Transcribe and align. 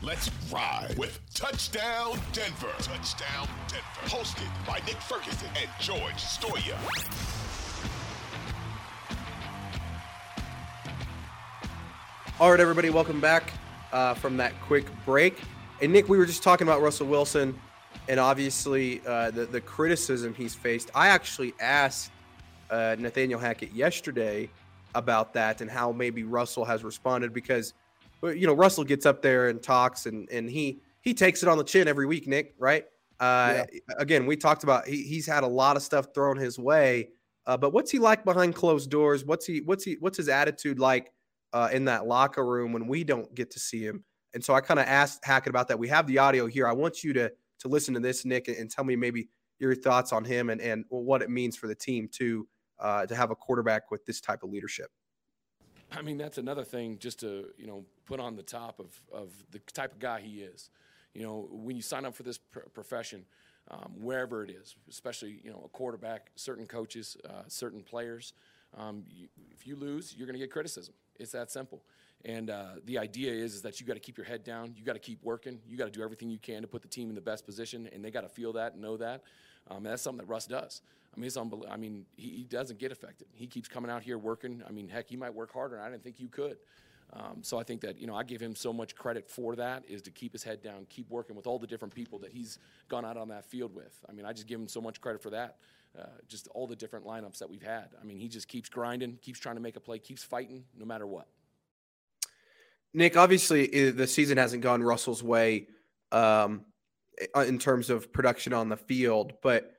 Let's 0.00 0.30
ride 0.52 0.94
with 0.96 1.18
Touchdown 1.34 2.20
Denver. 2.32 2.70
Touchdown 2.78 3.48
Denver. 3.66 3.84
Hosted 4.04 4.48
by 4.64 4.78
Nick 4.86 4.94
Ferguson 4.98 5.48
and 5.60 5.68
George 5.80 6.14
Stoia. 6.14 6.78
All 12.38 12.52
right, 12.52 12.60
everybody, 12.60 12.90
welcome 12.90 13.20
back 13.20 13.52
uh, 13.92 14.14
from 14.14 14.36
that 14.36 14.52
quick 14.60 14.86
break. 15.04 15.40
And 15.82 15.92
Nick, 15.92 16.08
we 16.08 16.16
were 16.16 16.26
just 16.26 16.44
talking 16.44 16.68
about 16.68 16.80
Russell 16.80 17.08
Wilson 17.08 17.58
and 18.08 18.20
obviously 18.20 19.02
uh, 19.04 19.32
the, 19.32 19.46
the 19.46 19.60
criticism 19.60 20.32
he's 20.32 20.54
faced. 20.54 20.92
I 20.94 21.08
actually 21.08 21.54
asked 21.58 22.12
uh, 22.70 22.94
Nathaniel 23.00 23.40
Hackett 23.40 23.72
yesterday 23.72 24.48
about 24.94 25.34
that 25.34 25.60
and 25.60 25.68
how 25.68 25.90
maybe 25.90 26.22
Russell 26.22 26.64
has 26.64 26.84
responded 26.84 27.34
because– 27.34 27.74
you 28.22 28.46
know, 28.46 28.54
Russell 28.54 28.84
gets 28.84 29.06
up 29.06 29.22
there 29.22 29.48
and 29.48 29.62
talks, 29.62 30.06
and 30.06 30.28
and 30.30 30.48
he 30.48 30.80
he 31.00 31.14
takes 31.14 31.42
it 31.42 31.48
on 31.48 31.58
the 31.58 31.64
chin 31.64 31.88
every 31.88 32.06
week, 32.06 32.26
Nick. 32.26 32.54
Right? 32.58 32.84
Uh, 33.20 33.64
yeah. 33.72 33.80
Again, 33.98 34.26
we 34.26 34.36
talked 34.36 34.62
about 34.62 34.86
he, 34.86 35.02
he's 35.02 35.26
had 35.26 35.42
a 35.42 35.48
lot 35.48 35.76
of 35.76 35.82
stuff 35.82 36.08
thrown 36.14 36.36
his 36.36 36.58
way, 36.58 37.10
uh, 37.46 37.56
but 37.56 37.72
what's 37.72 37.90
he 37.90 37.98
like 37.98 38.24
behind 38.24 38.54
closed 38.54 38.90
doors? 38.90 39.24
What's 39.24 39.46
he 39.46 39.60
what's 39.60 39.84
he 39.84 39.96
what's 40.00 40.16
his 40.16 40.28
attitude 40.28 40.78
like 40.78 41.12
uh, 41.52 41.68
in 41.72 41.84
that 41.86 42.06
locker 42.06 42.44
room 42.44 42.72
when 42.72 42.86
we 42.86 43.04
don't 43.04 43.34
get 43.34 43.50
to 43.52 43.58
see 43.60 43.82
him? 43.82 44.04
And 44.34 44.44
so 44.44 44.54
I 44.54 44.60
kind 44.60 44.78
of 44.78 44.86
asked 44.86 45.24
Hackett 45.24 45.50
about 45.50 45.68
that. 45.68 45.78
We 45.78 45.88
have 45.88 46.06
the 46.06 46.18
audio 46.18 46.46
here. 46.46 46.68
I 46.68 46.72
want 46.72 47.02
you 47.02 47.12
to 47.14 47.32
to 47.60 47.68
listen 47.68 47.94
to 47.94 48.00
this, 48.00 48.24
Nick, 48.24 48.48
and, 48.48 48.56
and 48.56 48.70
tell 48.70 48.84
me 48.84 48.94
maybe 48.94 49.28
your 49.58 49.74
thoughts 49.74 50.12
on 50.12 50.24
him 50.24 50.50
and 50.50 50.60
and 50.60 50.84
what 50.88 51.22
it 51.22 51.30
means 51.30 51.56
for 51.56 51.66
the 51.66 51.74
team 51.74 52.08
to 52.12 52.46
uh, 52.78 53.06
to 53.06 53.16
have 53.16 53.30
a 53.30 53.34
quarterback 53.34 53.90
with 53.90 54.04
this 54.06 54.20
type 54.20 54.42
of 54.42 54.50
leadership. 54.50 54.90
I 55.90 56.02
mean, 56.02 56.18
that's 56.18 56.38
another 56.38 56.64
thing 56.64 56.98
just 56.98 57.20
to, 57.20 57.46
you 57.56 57.66
know, 57.66 57.84
put 58.04 58.20
on 58.20 58.36
the 58.36 58.42
top 58.42 58.80
of, 58.80 59.00
of 59.12 59.30
the 59.50 59.58
type 59.72 59.92
of 59.92 59.98
guy 59.98 60.20
he 60.20 60.40
is. 60.42 60.70
You 61.14 61.22
know, 61.22 61.48
when 61.50 61.76
you 61.76 61.82
sign 61.82 62.04
up 62.04 62.14
for 62.14 62.22
this 62.22 62.38
pr- 62.38 62.60
profession, 62.74 63.24
um, 63.70 63.92
wherever 63.98 64.44
it 64.44 64.50
is, 64.50 64.76
especially, 64.88 65.40
you 65.42 65.50
know, 65.50 65.62
a 65.64 65.68
quarterback, 65.68 66.30
certain 66.36 66.66
coaches, 66.66 67.16
uh, 67.28 67.42
certain 67.48 67.82
players, 67.82 68.34
um, 68.76 69.04
you, 69.08 69.28
if 69.50 69.66
you 69.66 69.76
lose, 69.76 70.14
you're 70.16 70.26
going 70.26 70.38
to 70.38 70.40
get 70.40 70.50
criticism. 70.50 70.94
It's 71.18 71.32
that 71.32 71.50
simple. 71.50 71.82
And 72.24 72.50
uh, 72.50 72.66
the 72.84 72.98
idea 72.98 73.32
is, 73.32 73.54
is 73.54 73.62
that 73.62 73.80
you 73.80 73.86
got 73.86 73.94
to 73.94 74.00
keep 74.00 74.18
your 74.18 74.26
head 74.26 74.44
down. 74.44 74.74
You 74.76 74.84
got 74.84 74.94
to 74.94 74.98
keep 74.98 75.22
working. 75.22 75.58
You 75.66 75.76
got 75.76 75.86
to 75.86 75.90
do 75.90 76.02
everything 76.02 76.30
you 76.30 76.38
can 76.38 76.62
to 76.62 76.68
put 76.68 76.82
the 76.82 76.88
team 76.88 77.08
in 77.08 77.14
the 77.14 77.20
best 77.20 77.46
position, 77.46 77.88
and 77.92 78.04
they 78.04 78.10
got 78.10 78.22
to 78.22 78.28
feel 78.28 78.52
that 78.54 78.72
and 78.72 78.82
know 78.82 78.96
that. 78.96 79.22
Um, 79.70 79.82
that's 79.82 80.02
something 80.02 80.24
that 80.24 80.30
Russ 80.30 80.46
does. 80.46 80.82
I 81.16 81.20
mean, 81.20 81.26
it's. 81.26 81.36
I 81.36 81.76
mean, 81.76 82.04
he, 82.16 82.28
he, 82.28 82.44
doesn't 82.44 82.78
get 82.78 82.92
affected. 82.92 83.26
He 83.32 83.46
keeps 83.46 83.68
coming 83.68 83.90
out 83.90 84.02
here 84.02 84.18
working. 84.18 84.62
I 84.66 84.70
mean, 84.70 84.88
heck, 84.88 85.08
he 85.08 85.16
might 85.16 85.34
work 85.34 85.52
harder, 85.52 85.80
I 85.80 85.90
didn't 85.90 86.04
think 86.04 86.20
you 86.20 86.28
could. 86.28 86.58
Um, 87.12 87.38
so 87.42 87.58
I 87.58 87.62
think 87.62 87.80
that 87.80 87.98
you 87.98 88.06
know 88.06 88.14
I 88.14 88.22
give 88.22 88.40
him 88.40 88.54
so 88.54 88.72
much 88.72 88.94
credit 88.94 89.30
for 89.30 89.56
that 89.56 89.82
is 89.88 90.02
to 90.02 90.10
keep 90.10 90.32
his 90.32 90.44
head 90.44 90.62
down, 90.62 90.86
keep 90.90 91.08
working 91.10 91.36
with 91.36 91.46
all 91.46 91.58
the 91.58 91.66
different 91.66 91.94
people 91.94 92.18
that 92.18 92.30
he's 92.32 92.58
gone 92.88 93.04
out 93.04 93.16
on 93.16 93.28
that 93.28 93.46
field 93.46 93.74
with. 93.74 93.98
I 94.08 94.12
mean, 94.12 94.26
I 94.26 94.32
just 94.32 94.46
give 94.46 94.60
him 94.60 94.68
so 94.68 94.80
much 94.80 95.00
credit 95.00 95.22
for 95.22 95.30
that. 95.30 95.56
Uh, 95.98 96.02
just 96.28 96.48
all 96.48 96.66
the 96.66 96.76
different 96.76 97.06
lineups 97.06 97.38
that 97.38 97.48
we've 97.48 97.62
had. 97.62 97.88
I 98.00 98.04
mean, 98.04 98.18
he 98.18 98.28
just 98.28 98.46
keeps 98.46 98.68
grinding, 98.68 99.18
keeps 99.22 99.38
trying 99.38 99.56
to 99.56 99.62
make 99.62 99.76
a 99.76 99.80
play, 99.80 99.98
keeps 99.98 100.22
fighting, 100.22 100.64
no 100.78 100.84
matter 100.84 101.06
what. 101.06 101.26
Nick, 102.92 103.16
obviously 103.16 103.90
the 103.90 104.06
season 104.06 104.38
hasn't 104.38 104.62
gone 104.62 104.82
Russell's 104.82 105.22
way 105.22 105.66
um, 106.12 106.64
in 107.36 107.58
terms 107.58 107.90
of 107.90 108.12
production 108.12 108.52
on 108.52 108.68
the 108.68 108.76
field, 108.76 109.32
but 109.42 109.72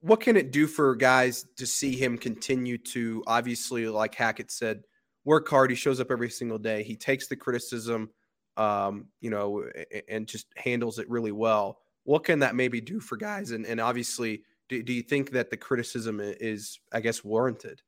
what 0.00 0.20
can 0.20 0.36
it 0.36 0.52
do 0.52 0.66
for 0.66 0.94
guys 0.94 1.44
to 1.56 1.66
see 1.66 1.96
him 1.96 2.16
continue 2.16 2.78
to 2.78 3.22
obviously, 3.26 3.88
like 3.88 4.14
Hackett 4.14 4.50
said, 4.50 4.82
work 5.24 5.48
hard? 5.48 5.70
He 5.70 5.76
shows 5.76 6.00
up 6.00 6.10
every 6.10 6.30
single 6.30 6.58
day. 6.58 6.82
He 6.82 6.96
takes 6.96 7.26
the 7.26 7.36
criticism, 7.36 8.10
um, 8.56 9.06
you 9.20 9.30
know, 9.30 9.64
and 10.08 10.26
just 10.26 10.46
handles 10.56 10.98
it 10.98 11.10
really 11.10 11.32
well. 11.32 11.78
What 12.04 12.24
can 12.24 12.38
that 12.40 12.54
maybe 12.54 12.80
do 12.80 13.00
for 13.00 13.16
guys? 13.16 13.50
And, 13.50 13.66
and 13.66 13.80
obviously, 13.80 14.42
do, 14.68 14.82
do 14.82 14.92
you 14.92 15.02
think 15.02 15.32
that 15.32 15.50
the 15.50 15.56
criticism 15.56 16.20
is, 16.22 16.78
I 16.92 17.00
guess, 17.00 17.24
warranted? 17.24 17.82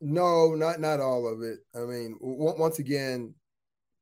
No, 0.00 0.54
not 0.54 0.80
not 0.80 1.00
all 1.00 1.26
of 1.26 1.40
it. 1.42 1.60
I 1.74 1.80
mean, 1.80 2.16
once 2.20 2.78
again, 2.78 3.34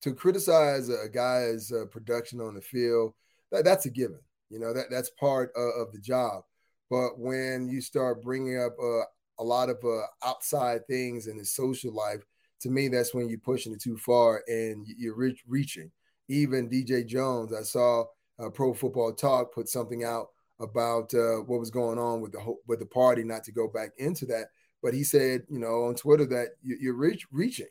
to 0.01 0.13
criticize 0.13 0.89
a 0.89 1.09
guy's 1.09 1.71
uh, 1.71 1.85
production 1.91 2.41
on 2.41 2.55
the 2.55 2.61
field, 2.61 3.15
that, 3.53 3.65
that's 3.65 3.87
a 3.87 3.91
given. 3.91 4.21
You 4.51 4.59
know 4.59 4.73
that 4.75 4.87
that's 4.91 5.11
part 5.11 5.51
of, 5.57 5.87
of 5.87 5.93
the 5.93 6.01
job. 6.01 6.43
But 6.91 7.19
when 7.19 7.69
you 7.69 7.81
start 7.81 8.23
bringing 8.23 8.61
up 8.61 8.77
uh, 8.83 9.05
a 9.39 9.45
lot 9.45 9.71
of 9.71 9.79
uh, 9.83 10.03
outside 10.27 10.87
things 10.87 11.27
in 11.27 11.39
his 11.39 11.55
social 11.55 11.95
life, 11.95 12.23
to 12.61 12.71
me, 12.71 12.89
that's 12.89 13.15
when 13.15 13.29
you're 13.29 13.39
pushing 13.39 13.73
it 13.73 13.81
too 13.81 13.97
far 13.97 14.43
and 14.47 14.87
you're 14.99 15.17
reach, 15.17 15.43
reaching. 15.49 15.91
Even 16.29 16.69
DJ 16.69 17.07
Jones, 17.07 17.53
I 17.53 17.63
saw 17.63 18.05
uh, 18.39 18.51
Pro 18.51 18.75
Football 18.75 19.15
Talk 19.15 19.55
put 19.55 19.69
something 19.69 20.05
out 20.05 20.29
about 20.61 21.13
uh, 21.15 21.39
what 21.47 21.61
was 21.61 21.71
going 21.71 21.99
on 21.99 22.21
with 22.21 22.33
the 22.33 22.57
with 22.69 22.79
the 22.79 22.87
party. 22.87 23.25
Not 23.25 23.45
to 23.45 23.53
go 23.53 23.69
back 23.69 23.91
into 23.99 24.27
that, 24.27 24.49
but 24.83 24.95
he 24.95 25.03
said, 25.03 25.43
you 25.49 25.59
know, 25.59 25.85
on 25.85 25.95
Twitter 25.95 26.27
that 26.27 26.51
you, 26.63 26.93
are 26.93 26.97
reach, 26.97 27.27
reaching, 27.33 27.67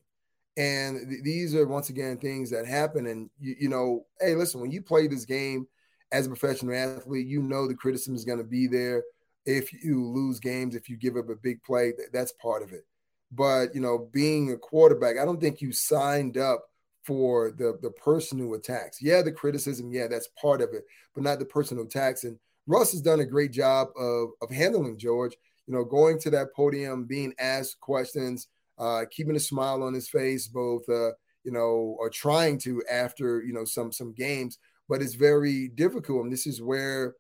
and 0.62 1.10
th- 1.10 1.24
these 1.24 1.56
are 1.56 1.68
once 1.68 1.90
again 1.90 2.18
things 2.18 2.52
that 2.52 2.68
happen. 2.68 3.08
And 3.08 3.30
you, 3.40 3.56
you 3.62 3.70
know, 3.70 4.06
hey, 4.20 4.36
listen, 4.36 4.62
when 4.62 4.72
you 4.72 4.82
play 4.82 5.08
this 5.08 5.26
game 5.26 5.68
as 6.12 6.28
a 6.28 6.30
professional 6.30 6.76
athlete, 6.76 7.26
you 7.26 7.42
know 7.42 7.68
the 7.68 7.74
criticism 7.74 8.14
is 8.14 8.26
going 8.26 8.38
to 8.38 8.44
be 8.44 8.68
there. 8.68 9.04
If 9.46 9.74
you 9.74 10.06
lose 10.06 10.40
games, 10.40 10.76
if 10.76 10.88
you 10.88 10.98
give 10.98 11.18
up 11.18 11.30
a 11.30 11.36
big 11.36 11.64
play, 11.64 11.94
that's 12.14 12.34
part 12.34 12.62
of 12.62 12.74
it. 12.74 12.86
But 13.32 13.74
you 13.74 13.82
know, 13.82 14.10
being 14.12 14.52
a 14.52 14.58
quarterback, 14.58 15.18
I 15.18 15.26
don't 15.26 15.42
think 15.42 15.62
you 15.62 15.72
signed 15.72 16.38
up 16.38 16.62
for 17.04 17.52
the 17.58 17.80
the 17.82 17.92
person 17.92 18.38
who 18.38 18.54
attacks. 18.54 19.02
Yeah, 19.02 19.24
the 19.24 19.32
criticism, 19.32 19.92
yeah, 19.92 20.08
that's 20.08 20.28
part 20.40 20.62
of 20.62 20.74
it, 20.74 20.84
but 21.16 21.24
not 21.24 21.40
the 21.40 21.46
personal 21.46 21.86
attacks. 21.86 22.24
And 22.24 22.38
Russ 22.68 22.92
has 22.92 23.02
done 23.02 23.20
a 23.20 23.26
great 23.26 23.52
job 23.52 23.88
of 23.98 24.30
of 24.44 24.52
handling 24.52 25.00
George. 25.00 25.36
You 25.66 25.74
know, 25.74 25.86
going 25.86 26.20
to 26.20 26.30
that 26.32 26.54
podium, 26.54 27.06
being 27.06 27.34
asked 27.40 27.80
questions, 27.80 28.48
uh, 28.82 29.06
keeping 29.10 29.36
a 29.38 29.40
smile 29.40 29.84
on 29.84 29.94
his 29.94 30.10
face, 30.10 30.48
both 30.48 30.84
uh, 30.90 31.12
you 31.46 31.52
know, 31.52 31.96
or 31.98 32.10
trying 32.10 32.58
to 32.60 32.84
after 32.92 33.42
you 33.44 33.54
know 33.54 33.64
some 33.64 33.94
some 33.94 34.12
games 34.14 34.58
but 34.92 35.02
it's 35.02 35.16
very 35.16 35.70
difficult. 35.70 36.26
And 36.26 36.34
this 36.34 36.46
is 36.46 36.62
where 36.62 37.16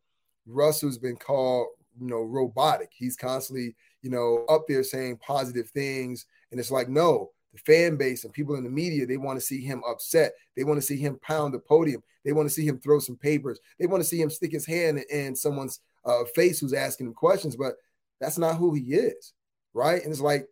Russell's 0.45 0.97
been 0.97 1.15
called, 1.15 1.67
you 2.01 2.07
know, 2.07 2.21
robotic. 2.21 2.89
He's 2.93 3.15
constantly, 3.15 3.77
you 4.01 4.09
know, 4.09 4.43
up 4.49 4.65
there 4.67 4.83
saying 4.83 5.19
positive 5.25 5.69
things. 5.69 6.25
And 6.51 6.59
it's 6.59 6.69
like, 6.69 6.89
no, 6.89 7.29
the 7.53 7.59
fan 7.59 7.95
base 7.95 8.25
and 8.25 8.33
people 8.33 8.55
in 8.55 8.65
the 8.65 8.69
media, 8.69 9.05
they 9.05 9.15
want 9.15 9.39
to 9.39 9.45
see 9.45 9.61
him 9.61 9.81
upset. 9.89 10.33
They 10.57 10.65
want 10.65 10.81
to 10.81 10.85
see 10.85 10.97
him 10.97 11.17
pound 11.21 11.53
the 11.53 11.59
podium. 11.59 12.03
They 12.25 12.33
want 12.33 12.49
to 12.49 12.53
see 12.53 12.67
him 12.67 12.77
throw 12.77 12.99
some 12.99 13.15
papers. 13.15 13.57
They 13.79 13.87
want 13.87 14.03
to 14.03 14.09
see 14.09 14.21
him 14.21 14.29
stick 14.29 14.51
his 14.51 14.65
hand 14.65 14.99
in 15.09 15.33
someone's 15.33 15.79
uh, 16.03 16.25
face 16.35 16.59
who's 16.59 16.73
asking 16.73 17.07
him 17.07 17.13
questions. 17.13 17.55
But 17.55 17.75
that's 18.19 18.37
not 18.37 18.57
who 18.57 18.73
he 18.73 18.95
is, 18.95 19.31
right? 19.73 20.03
And 20.03 20.11
it's 20.11 20.19
like 20.19 20.45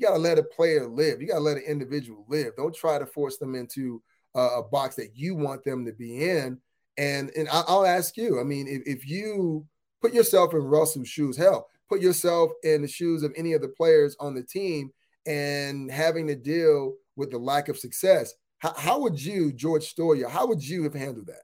you 0.00 0.06
got 0.06 0.14
to 0.14 0.20
let 0.20 0.38
a 0.38 0.42
player 0.42 0.86
live. 0.86 1.20
You 1.20 1.28
got 1.28 1.34
to 1.34 1.40
let 1.40 1.58
an 1.58 1.64
individual 1.66 2.24
live. 2.28 2.56
Don't 2.56 2.74
try 2.74 2.98
to 2.98 3.04
force 3.04 3.36
them 3.36 3.54
into 3.54 4.02
a 4.34 4.62
box 4.62 4.96
that 4.96 5.10
you 5.14 5.34
want 5.34 5.62
them 5.64 5.84
to 5.84 5.92
be 5.92 6.28
in. 6.28 6.58
And 6.96 7.30
and 7.36 7.48
I'll 7.50 7.86
ask 7.86 8.16
you, 8.16 8.40
I 8.40 8.44
mean, 8.44 8.66
if, 8.66 8.82
if 8.86 9.08
you 9.08 9.66
put 10.00 10.14
yourself 10.14 10.54
in 10.54 10.60
Russell's 10.60 11.08
shoes, 11.08 11.36
hell, 11.36 11.68
put 11.88 12.00
yourself 12.00 12.50
in 12.62 12.82
the 12.82 12.88
shoes 12.88 13.22
of 13.22 13.32
any 13.36 13.52
of 13.52 13.60
the 13.60 13.68
players 13.68 14.16
on 14.20 14.34
the 14.34 14.42
team 14.42 14.90
and 15.26 15.90
having 15.90 16.26
to 16.28 16.34
deal 16.34 16.94
with 17.16 17.30
the 17.30 17.38
lack 17.38 17.68
of 17.68 17.78
success, 17.78 18.32
how, 18.58 18.72
how 18.76 19.00
would 19.00 19.22
you, 19.22 19.52
George 19.52 19.94
Stoia, 19.94 20.30
how 20.30 20.46
would 20.46 20.66
you 20.66 20.82
have 20.84 20.94
handled 20.94 21.26
that? 21.26 21.42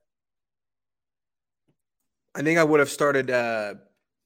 I 2.34 2.42
think 2.42 2.58
I 2.58 2.64
would 2.64 2.80
have 2.80 2.90
started 2.90 3.30
uh, 3.30 3.74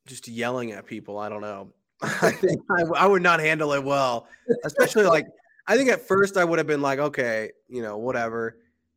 just 0.06 0.28
yelling 0.28 0.72
at 0.72 0.86
people. 0.86 1.18
I 1.18 1.28
don't 1.28 1.42
know. 1.42 1.72
I 2.22 2.30
think 2.30 2.62
I, 2.70 2.82
I, 2.96 3.06
would 3.06 3.22
not 3.22 3.40
handle 3.40 3.72
it 3.74 3.84
well, 3.84 4.26
especially 4.64 5.04
like 5.04 5.26
I 5.66 5.76
think 5.76 5.90
at 5.90 6.00
first 6.00 6.36
I 6.36 6.44
would 6.44 6.58
have 6.58 6.66
been 6.66 6.80
like, 6.80 6.98
okay, 6.98 7.50
you 7.68 7.82
know, 7.82 7.98
whatever, 7.98 8.56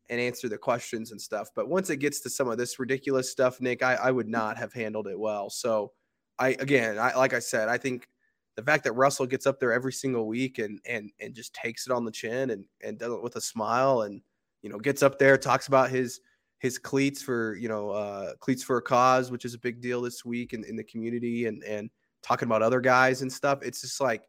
and 0.10 0.22
answer 0.22 0.48
the 0.48 0.58
questions 0.58 1.12
and 1.12 1.22
stuff. 1.22 1.50
But 1.54 1.68
once 1.68 1.90
it 1.90 1.98
gets 1.98 2.22
to 2.22 2.30
some 2.30 2.48
of 2.48 2.58
this 2.58 2.80
ridiculous 2.80 3.30
stuff, 3.30 3.60
Nick, 3.60 3.84
I, 3.84 3.96
I 3.96 4.12
would 4.12 4.30
not 4.30 4.58
have 4.58 4.72
handled 4.72 5.08
it 5.08 5.20
well. 5.20 5.50
So 5.50 5.92
I 6.40 6.50
again, 6.60 6.98
I 6.98 7.14
like 7.16 7.34
I 7.34 7.40
said, 7.40 7.68
I 7.68 7.78
think 7.78 8.08
the 8.56 8.64
fact 8.64 8.84
that 8.86 8.94
Russell 8.94 9.26
gets 9.26 9.46
up 9.46 9.60
there 9.60 9.74
every 9.74 9.94
single 9.94 10.28
week 10.28 10.60
and 10.60 10.80
and 10.88 11.12
and 11.20 11.34
just 11.34 11.54
takes 11.54 11.88
it 11.88 11.92
on 11.92 12.06
the 12.06 12.12
chin 12.12 12.52
and 12.52 12.66
and 12.82 12.98
does 12.98 13.12
it 13.12 13.22
with 13.22 13.36
a 13.36 13.42
smile 13.42 14.04
and 14.04 14.22
you 14.62 14.70
know 14.70 14.80
gets 14.80 15.04
up 15.04 15.20
there 15.20 15.38
talks 15.38 15.68
about 15.68 15.90
his 15.90 16.22
his 16.60 16.78
cleats 16.78 17.22
for 17.22 17.56
you 17.56 17.68
know 17.68 17.90
uh, 17.90 18.34
cleats 18.40 18.64
for 18.64 18.78
a 18.78 18.82
cause, 18.82 19.30
which 19.30 19.44
is 19.44 19.54
a 19.54 19.60
big 19.60 19.82
deal 19.82 20.02
this 20.02 20.24
week 20.24 20.54
in, 20.54 20.64
in 20.64 20.78
the 20.78 20.84
community 20.86 21.48
and 21.48 21.62
and 21.64 21.90
talking 22.24 22.48
about 22.48 22.62
other 22.62 22.82
guys 22.82 23.22
and 23.22 23.32
stuff. 23.32 23.60
It's 23.62 23.82
just 23.82 24.02
like 24.02 24.24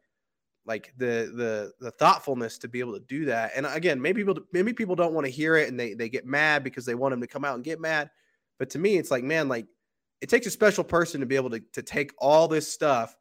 like 0.67 0.93
the 0.97 1.33
the 1.35 1.73
the 1.81 1.91
thoughtfulness 1.93 2.59
to 2.59 2.69
be 2.69 2.81
able 2.81 2.95
to 2.95 3.05
do 3.07 3.27
that. 3.27 3.53
And 3.55 3.67
again, 3.67 4.01
maybe 4.01 4.23
people 4.23 4.43
maybe 4.53 4.73
people 4.73 4.97
don't 4.97 5.15
want 5.15 5.27
to 5.27 5.33
hear 5.33 5.57
it 5.57 5.69
and 5.69 5.79
they 5.79 5.95
they 5.95 6.09
get 6.09 6.27
mad 6.27 6.65
because 6.65 6.87
they 6.87 6.95
want 6.95 7.15
him 7.15 7.21
to 7.21 7.27
come 7.27 7.45
out 7.45 7.55
and 7.55 7.65
get 7.65 7.81
mad. 7.81 8.11
But 8.59 8.71
to 8.71 8.79
me, 8.79 8.97
it's 8.97 9.11
like, 9.11 9.25
man, 9.25 9.49
like 9.49 9.67
it 10.21 10.29
takes 10.29 10.47
a 10.47 10.51
special 10.51 10.85
person 10.85 11.21
to 11.21 11.27
be 11.27 11.37
able 11.37 11.51
to 11.51 11.61
to 11.73 11.83
take 11.83 12.13
all 12.19 12.49
this 12.49 12.73
stuff, 12.73 13.15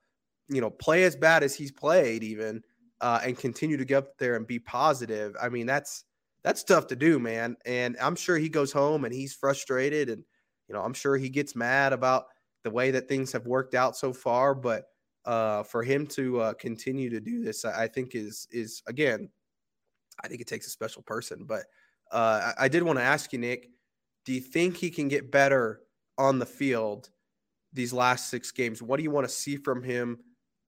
you 0.50 0.62
know, 0.62 0.70
play 0.70 1.04
as 1.04 1.16
bad 1.16 1.44
as 1.44 1.56
he's 1.56 1.72
played, 1.72 2.24
even, 2.24 2.62
uh, 3.02 3.20
and 3.24 3.38
continue 3.38 3.78
to 3.78 3.86
get 3.86 3.98
up 3.98 4.18
there 4.18 4.36
and 4.36 4.48
be 4.48 4.60
positive. 4.60 5.36
I 5.42 5.50
mean, 5.50 5.66
that's 5.66 6.06
that's 6.44 6.64
tough 6.64 6.88
to 6.88 6.96
do, 6.96 7.20
man. 7.20 7.58
And 7.66 7.98
I'm 8.02 8.16
sure 8.16 8.38
he 8.38 8.50
goes 8.50 8.72
home 8.72 9.06
and 9.06 9.14
he's 9.14 9.34
frustrated 9.34 10.10
and 10.10 10.24
you 10.70 10.75
know, 10.75 10.81
I'm 10.81 10.94
sure 10.94 11.18
he 11.18 11.30
gets 11.30 11.56
mad 11.58 11.92
about 11.92 12.25
the 12.63 12.71
way 12.71 12.92
that 12.92 13.07
things 13.07 13.31
have 13.31 13.45
worked 13.45 13.75
out 13.75 13.95
so 13.95 14.13
far, 14.13 14.56
but 14.56 14.86
uh, 15.25 15.63
for 15.63 15.83
him 15.83 16.06
to 16.07 16.39
uh, 16.42 16.54
continue 16.54 17.10
to 17.10 17.19
do 17.19 17.44
this, 17.44 17.65
I, 17.65 17.83
I, 17.83 17.88
think 17.88 18.15
is 18.15 18.48
is 18.51 18.81
again, 18.88 19.30
I 20.24 20.27
think 20.27 20.42
it 20.42 20.48
takes 20.48 20.68
a 20.68 20.71
special 20.71 21.01
person. 21.01 21.45
But 21.45 21.63
uh, 22.12 22.54
I, 22.57 22.65
I 22.65 22.68
did 22.68 22.83
want 22.83 23.00
to 23.00 23.04
ask 23.04 23.31
you, 23.31 23.39
Nick, 23.39 23.69
do 24.25 24.33
you 24.33 24.42
think 24.42 24.77
he 24.77 24.89
can 24.89 25.07
get 25.07 25.31
better 25.31 25.81
on 26.18 26.39
the 26.39 26.45
field 26.45 27.10
these 27.71 27.94
last 27.94 28.30
six 28.30 28.51
games? 28.51 28.81
What 28.81 28.98
do 28.98 29.04
you 29.04 29.12
want 29.12 29.27
to 29.27 29.33
see 29.33 29.57
from 29.57 29.81
him 29.83 30.19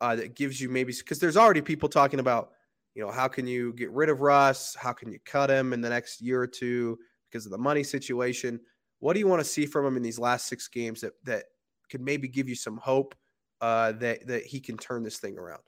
uh, 0.02 0.16
that 0.16 0.36
gives 0.36 0.60
you 0.60 0.70
maybe 0.70 0.94
because 0.94 1.20
there's 1.20 1.38
already 1.38 1.62
people 1.62 1.90
talking 1.90 2.20
about, 2.20 2.52
you 2.96 3.04
know, 3.04 3.12
how 3.12 3.28
can 3.28 3.48
you 3.48 3.74
get 3.74 3.92
rid 3.92 4.10
of 4.10 4.22
Russ? 4.22 4.76
How 4.80 4.94
can 4.94 5.12
you 5.12 5.20
cut 5.26 5.50
him 5.50 5.74
in 5.74 5.82
the 5.82 5.90
next 5.90 6.22
year 6.22 6.42
or 6.42 6.48
two 6.48 6.98
because 7.30 7.46
of 7.46 7.52
the 7.52 7.58
money 7.58 7.84
situation? 7.84 8.60
What 9.00 9.14
do 9.14 9.20
you 9.20 9.28
want 9.28 9.42
to 9.42 9.50
see 9.50 9.66
from 9.66 9.86
him 9.86 9.98
in 9.98 10.04
these 10.04 10.20
last 10.20 10.48
six 10.48 10.68
games 10.68 11.02
that 11.02 11.14
that 11.26 11.46
could 11.90 12.02
maybe 12.02 12.28
give 12.28 12.50
you 12.50 12.56
some 12.56 12.78
hope 12.78 13.16
uh, 13.62 13.94
that 13.94 14.28
that 14.28 14.44
he 14.46 14.60
can 14.60 14.78
turn 14.78 15.04
this 15.04 15.18
thing 15.18 15.38
around? 15.38 15.62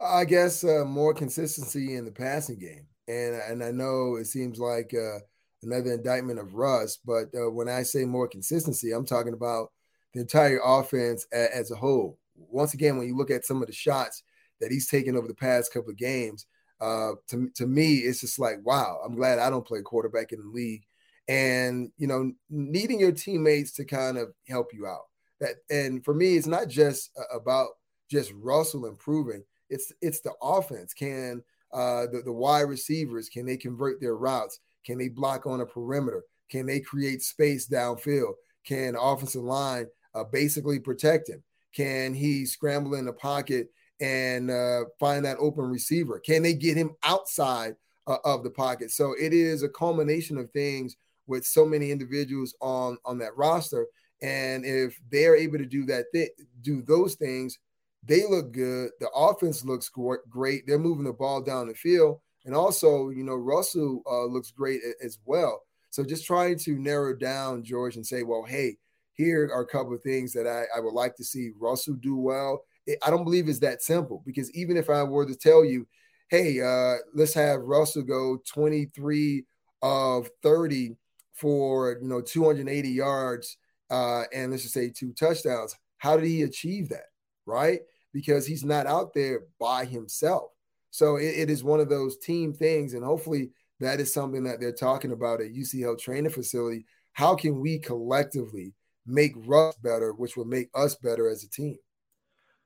I 0.00 0.24
guess 0.24 0.62
uh, 0.62 0.84
more 0.84 1.14
consistency 1.14 1.96
in 1.96 2.04
the 2.04 2.12
passing 2.12 2.58
game, 2.58 2.86
and 3.08 3.34
and 3.34 3.64
I 3.64 3.70
know 3.70 4.16
it 4.16 4.26
seems 4.26 4.58
like 4.58 4.94
uh, 4.94 5.20
another 5.62 5.92
indictment 5.92 6.38
of 6.38 6.54
Russ, 6.54 6.98
but 7.04 7.26
uh, 7.34 7.50
when 7.50 7.68
I 7.68 7.82
say 7.82 8.04
more 8.04 8.28
consistency, 8.28 8.92
I'm 8.92 9.06
talking 9.06 9.32
about 9.32 9.72
the 10.12 10.20
entire 10.20 10.60
offense 10.64 11.26
a, 11.32 11.54
as 11.54 11.70
a 11.70 11.76
whole. 11.76 12.18
Once 12.36 12.74
again, 12.74 12.98
when 12.98 13.06
you 13.06 13.16
look 13.16 13.30
at 13.30 13.46
some 13.46 13.62
of 13.62 13.66
the 13.66 13.74
shots 13.74 14.22
that 14.60 14.70
he's 14.70 14.88
taken 14.88 15.16
over 15.16 15.28
the 15.28 15.34
past 15.34 15.72
couple 15.72 15.90
of 15.90 15.96
games, 15.96 16.46
uh, 16.80 17.12
to 17.28 17.48
to 17.54 17.66
me, 17.66 17.96
it's 17.96 18.20
just 18.20 18.38
like 18.38 18.58
wow. 18.64 19.00
I'm 19.04 19.14
glad 19.14 19.38
I 19.38 19.50
don't 19.50 19.66
play 19.66 19.80
quarterback 19.82 20.32
in 20.32 20.40
the 20.40 20.46
league 20.46 20.84
and 21.28 21.90
you 21.98 22.06
know 22.06 22.32
needing 22.50 23.00
your 23.00 23.12
teammates 23.12 23.72
to 23.72 23.84
kind 23.84 24.18
of 24.18 24.28
help 24.48 24.72
you 24.72 24.86
out. 24.86 25.04
That 25.40 25.56
and 25.70 26.04
for 26.04 26.14
me 26.14 26.36
it's 26.36 26.46
not 26.46 26.68
just 26.68 27.10
about 27.32 27.68
just 28.10 28.32
russell 28.32 28.86
improving. 28.86 29.42
It's 29.68 29.92
it's 30.00 30.20
the 30.20 30.32
offense. 30.42 30.94
Can 30.94 31.42
uh 31.72 32.06
the, 32.06 32.22
the 32.24 32.32
wide 32.32 32.62
receivers 32.62 33.28
can 33.28 33.46
they 33.46 33.56
convert 33.56 34.00
their 34.00 34.16
routes? 34.16 34.60
Can 34.84 34.98
they 34.98 35.08
block 35.08 35.46
on 35.46 35.60
a 35.60 35.66
perimeter? 35.66 36.24
Can 36.48 36.66
they 36.66 36.80
create 36.80 37.22
space 37.22 37.68
downfield? 37.68 38.34
Can 38.64 38.96
offensive 38.96 39.42
line 39.42 39.86
uh, 40.14 40.24
basically 40.24 40.78
protect 40.78 41.28
him? 41.28 41.42
Can 41.74 42.14
he 42.14 42.46
scramble 42.46 42.94
in 42.94 43.04
the 43.04 43.12
pocket 43.12 43.68
and 44.00 44.50
uh, 44.50 44.84
find 44.98 45.24
that 45.24 45.38
open 45.38 45.64
receiver? 45.64 46.20
Can 46.20 46.42
they 46.42 46.54
get 46.54 46.76
him 46.76 46.94
outside 47.02 47.74
uh, 48.06 48.18
of 48.24 48.44
the 48.44 48.50
pocket? 48.50 48.90
So 48.90 49.14
it 49.20 49.32
is 49.32 49.62
a 49.62 49.68
culmination 49.68 50.38
of 50.38 50.50
things 50.52 50.96
with 51.26 51.44
so 51.44 51.64
many 51.64 51.90
individuals 51.90 52.54
on 52.60 52.98
on 53.04 53.18
that 53.18 53.36
roster. 53.36 53.86
And 54.22 54.64
if 54.64 54.98
they're 55.10 55.36
able 55.36 55.58
to 55.58 55.66
do 55.66 55.84
that, 55.86 56.06
th- 56.14 56.30
do 56.62 56.82
those 56.82 57.16
things, 57.16 57.58
they 58.02 58.26
look 58.26 58.52
good. 58.52 58.90
The 59.00 59.10
offense 59.10 59.64
looks 59.64 59.90
great. 60.30 60.66
They're 60.66 60.78
moving 60.78 61.04
the 61.04 61.12
ball 61.12 61.42
down 61.42 61.68
the 61.68 61.74
field, 61.74 62.20
and 62.44 62.54
also, 62.54 63.10
you 63.10 63.24
know, 63.24 63.34
Russell 63.34 64.02
uh, 64.10 64.24
looks 64.24 64.50
great 64.50 64.80
as 65.02 65.18
well. 65.24 65.62
So 65.90 66.04
just 66.04 66.26
trying 66.26 66.58
to 66.60 66.78
narrow 66.78 67.14
down 67.14 67.64
George 67.64 67.96
and 67.96 68.06
say, 68.06 68.22
well, 68.22 68.44
hey, 68.44 68.76
here 69.14 69.50
are 69.52 69.62
a 69.62 69.66
couple 69.66 69.94
of 69.94 70.02
things 70.02 70.32
that 70.34 70.46
I, 70.46 70.64
I 70.76 70.80
would 70.80 70.92
like 70.92 71.16
to 71.16 71.24
see 71.24 71.52
Russell 71.58 71.94
do 71.94 72.16
well. 72.16 72.64
It, 72.86 72.98
I 73.02 73.10
don't 73.10 73.24
believe 73.24 73.48
it's 73.48 73.60
that 73.60 73.82
simple 73.82 74.22
because 74.26 74.50
even 74.52 74.76
if 74.76 74.90
I 74.90 75.02
were 75.02 75.26
to 75.26 75.34
tell 75.34 75.64
you, 75.64 75.86
hey, 76.28 76.60
uh, 76.60 76.96
let's 77.14 77.34
have 77.34 77.60
Russell 77.60 78.02
go 78.02 78.38
23 78.46 79.44
of 79.82 80.28
30 80.42 80.96
for 81.36 81.98
you 82.00 82.08
know 82.08 82.20
280 82.20 82.88
yards 82.88 83.56
uh, 83.90 84.24
and 84.32 84.50
let's 84.50 84.62
just 84.62 84.74
say 84.74 84.90
two 84.90 85.12
touchdowns. 85.12 85.76
How 85.98 86.16
did 86.16 86.26
he 86.26 86.42
achieve 86.42 86.88
that? 86.90 87.06
Right? 87.46 87.80
Because 88.12 88.46
he's 88.46 88.64
not 88.64 88.86
out 88.86 89.14
there 89.14 89.42
by 89.60 89.84
himself. 89.84 90.50
So 90.90 91.16
it, 91.16 91.38
it 91.38 91.50
is 91.50 91.62
one 91.62 91.80
of 91.80 91.88
those 91.88 92.18
team 92.18 92.52
things, 92.52 92.94
and 92.94 93.04
hopefully 93.04 93.50
that 93.80 94.00
is 94.00 94.12
something 94.12 94.44
that 94.44 94.60
they're 94.60 94.72
talking 94.72 95.12
about 95.12 95.40
at 95.40 95.52
UCL 95.52 95.98
training 95.98 96.32
facility. 96.32 96.86
How 97.12 97.34
can 97.34 97.60
we 97.60 97.78
collectively 97.78 98.72
make 99.06 99.32
Russ 99.36 99.76
better, 99.76 100.12
which 100.12 100.36
will 100.36 100.46
make 100.46 100.68
us 100.74 100.94
better 100.96 101.28
as 101.28 101.44
a 101.44 101.50
team? 101.50 101.76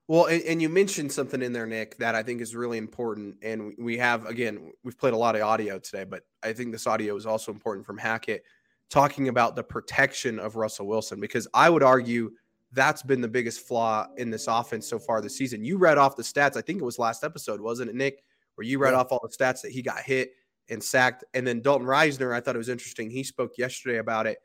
Well, 0.08 0.26
and, 0.26 0.43
and, 0.43 0.61
you 0.61 0.69
mentioned 0.69 1.12
something 1.12 1.40
in 1.40 1.52
there, 1.52 1.69
Nick, 1.69 1.99
that 1.99 2.16
I 2.16 2.25
think 2.25 2.40
is 2.40 2.56
really 2.56 2.78
important. 2.78 3.37
And 3.43 3.75
we 3.78 3.96
have, 3.99 4.26
again, 4.26 4.73
we've 4.82 4.99
played 4.99 5.14
a 5.14 5.16
lot 5.16 5.37
of 5.37 5.43
audio 5.43 5.78
today, 5.78 6.02
but 6.02 6.25
I 6.43 6.52
think 6.52 6.73
this 6.73 6.88
audio 6.88 7.14
is 7.14 7.26
also 7.26 7.52
important 7.52 7.87
from 7.87 7.96
Hackett 7.96 8.43
talking 8.90 9.28
about 9.28 9.56
the 9.56 9.62
protection 9.62 10.38
of 10.38 10.56
Russell 10.56 10.87
Wilson 10.87 11.20
because 11.20 11.46
I 11.54 11.70
would 11.70 11.82
argue 11.82 12.32
that's 12.72 13.02
been 13.02 13.20
the 13.20 13.28
biggest 13.28 13.66
flaw 13.66 14.06
in 14.16 14.31
this 14.31 14.46
offense 14.46 14.87
so 14.88 14.98
far 14.98 15.20
this 15.20 15.37
season. 15.37 15.64
You 15.64 15.78
read 15.78 15.98
off 15.98 16.16
the 16.16 16.22
stats. 16.22 16.56
I 16.56 16.60
think 16.60 16.81
it 16.81 16.84
was 16.84 16.98
last 16.98 17.25
episode, 17.25 17.60
wasn't 17.60 17.90
it, 17.90 17.96
Nick? 17.96 18.22
Where 18.54 18.66
you 18.66 18.78
read 18.78 18.92
yeah. 18.92 18.98
off 18.98 19.12
all 19.12 19.20
the 19.22 19.28
stats 19.28 19.62
that 19.62 19.72
he 19.72 19.82
got 19.82 20.00
hit 20.00 20.32
and 20.69 20.82
sacked. 20.82 21.25
And 21.34 21.46
then 21.46 21.62
Dalton 21.62 21.87
Risner, 21.87 22.34
I 22.34 22.40
thought 22.40 22.54
it 22.54 22.58
was 22.58 22.69
interesting. 22.69 23.10
He 23.10 23.25
spoke 23.25 23.52
yesterday 23.58 23.98
about 23.98 24.26
it 24.26 24.38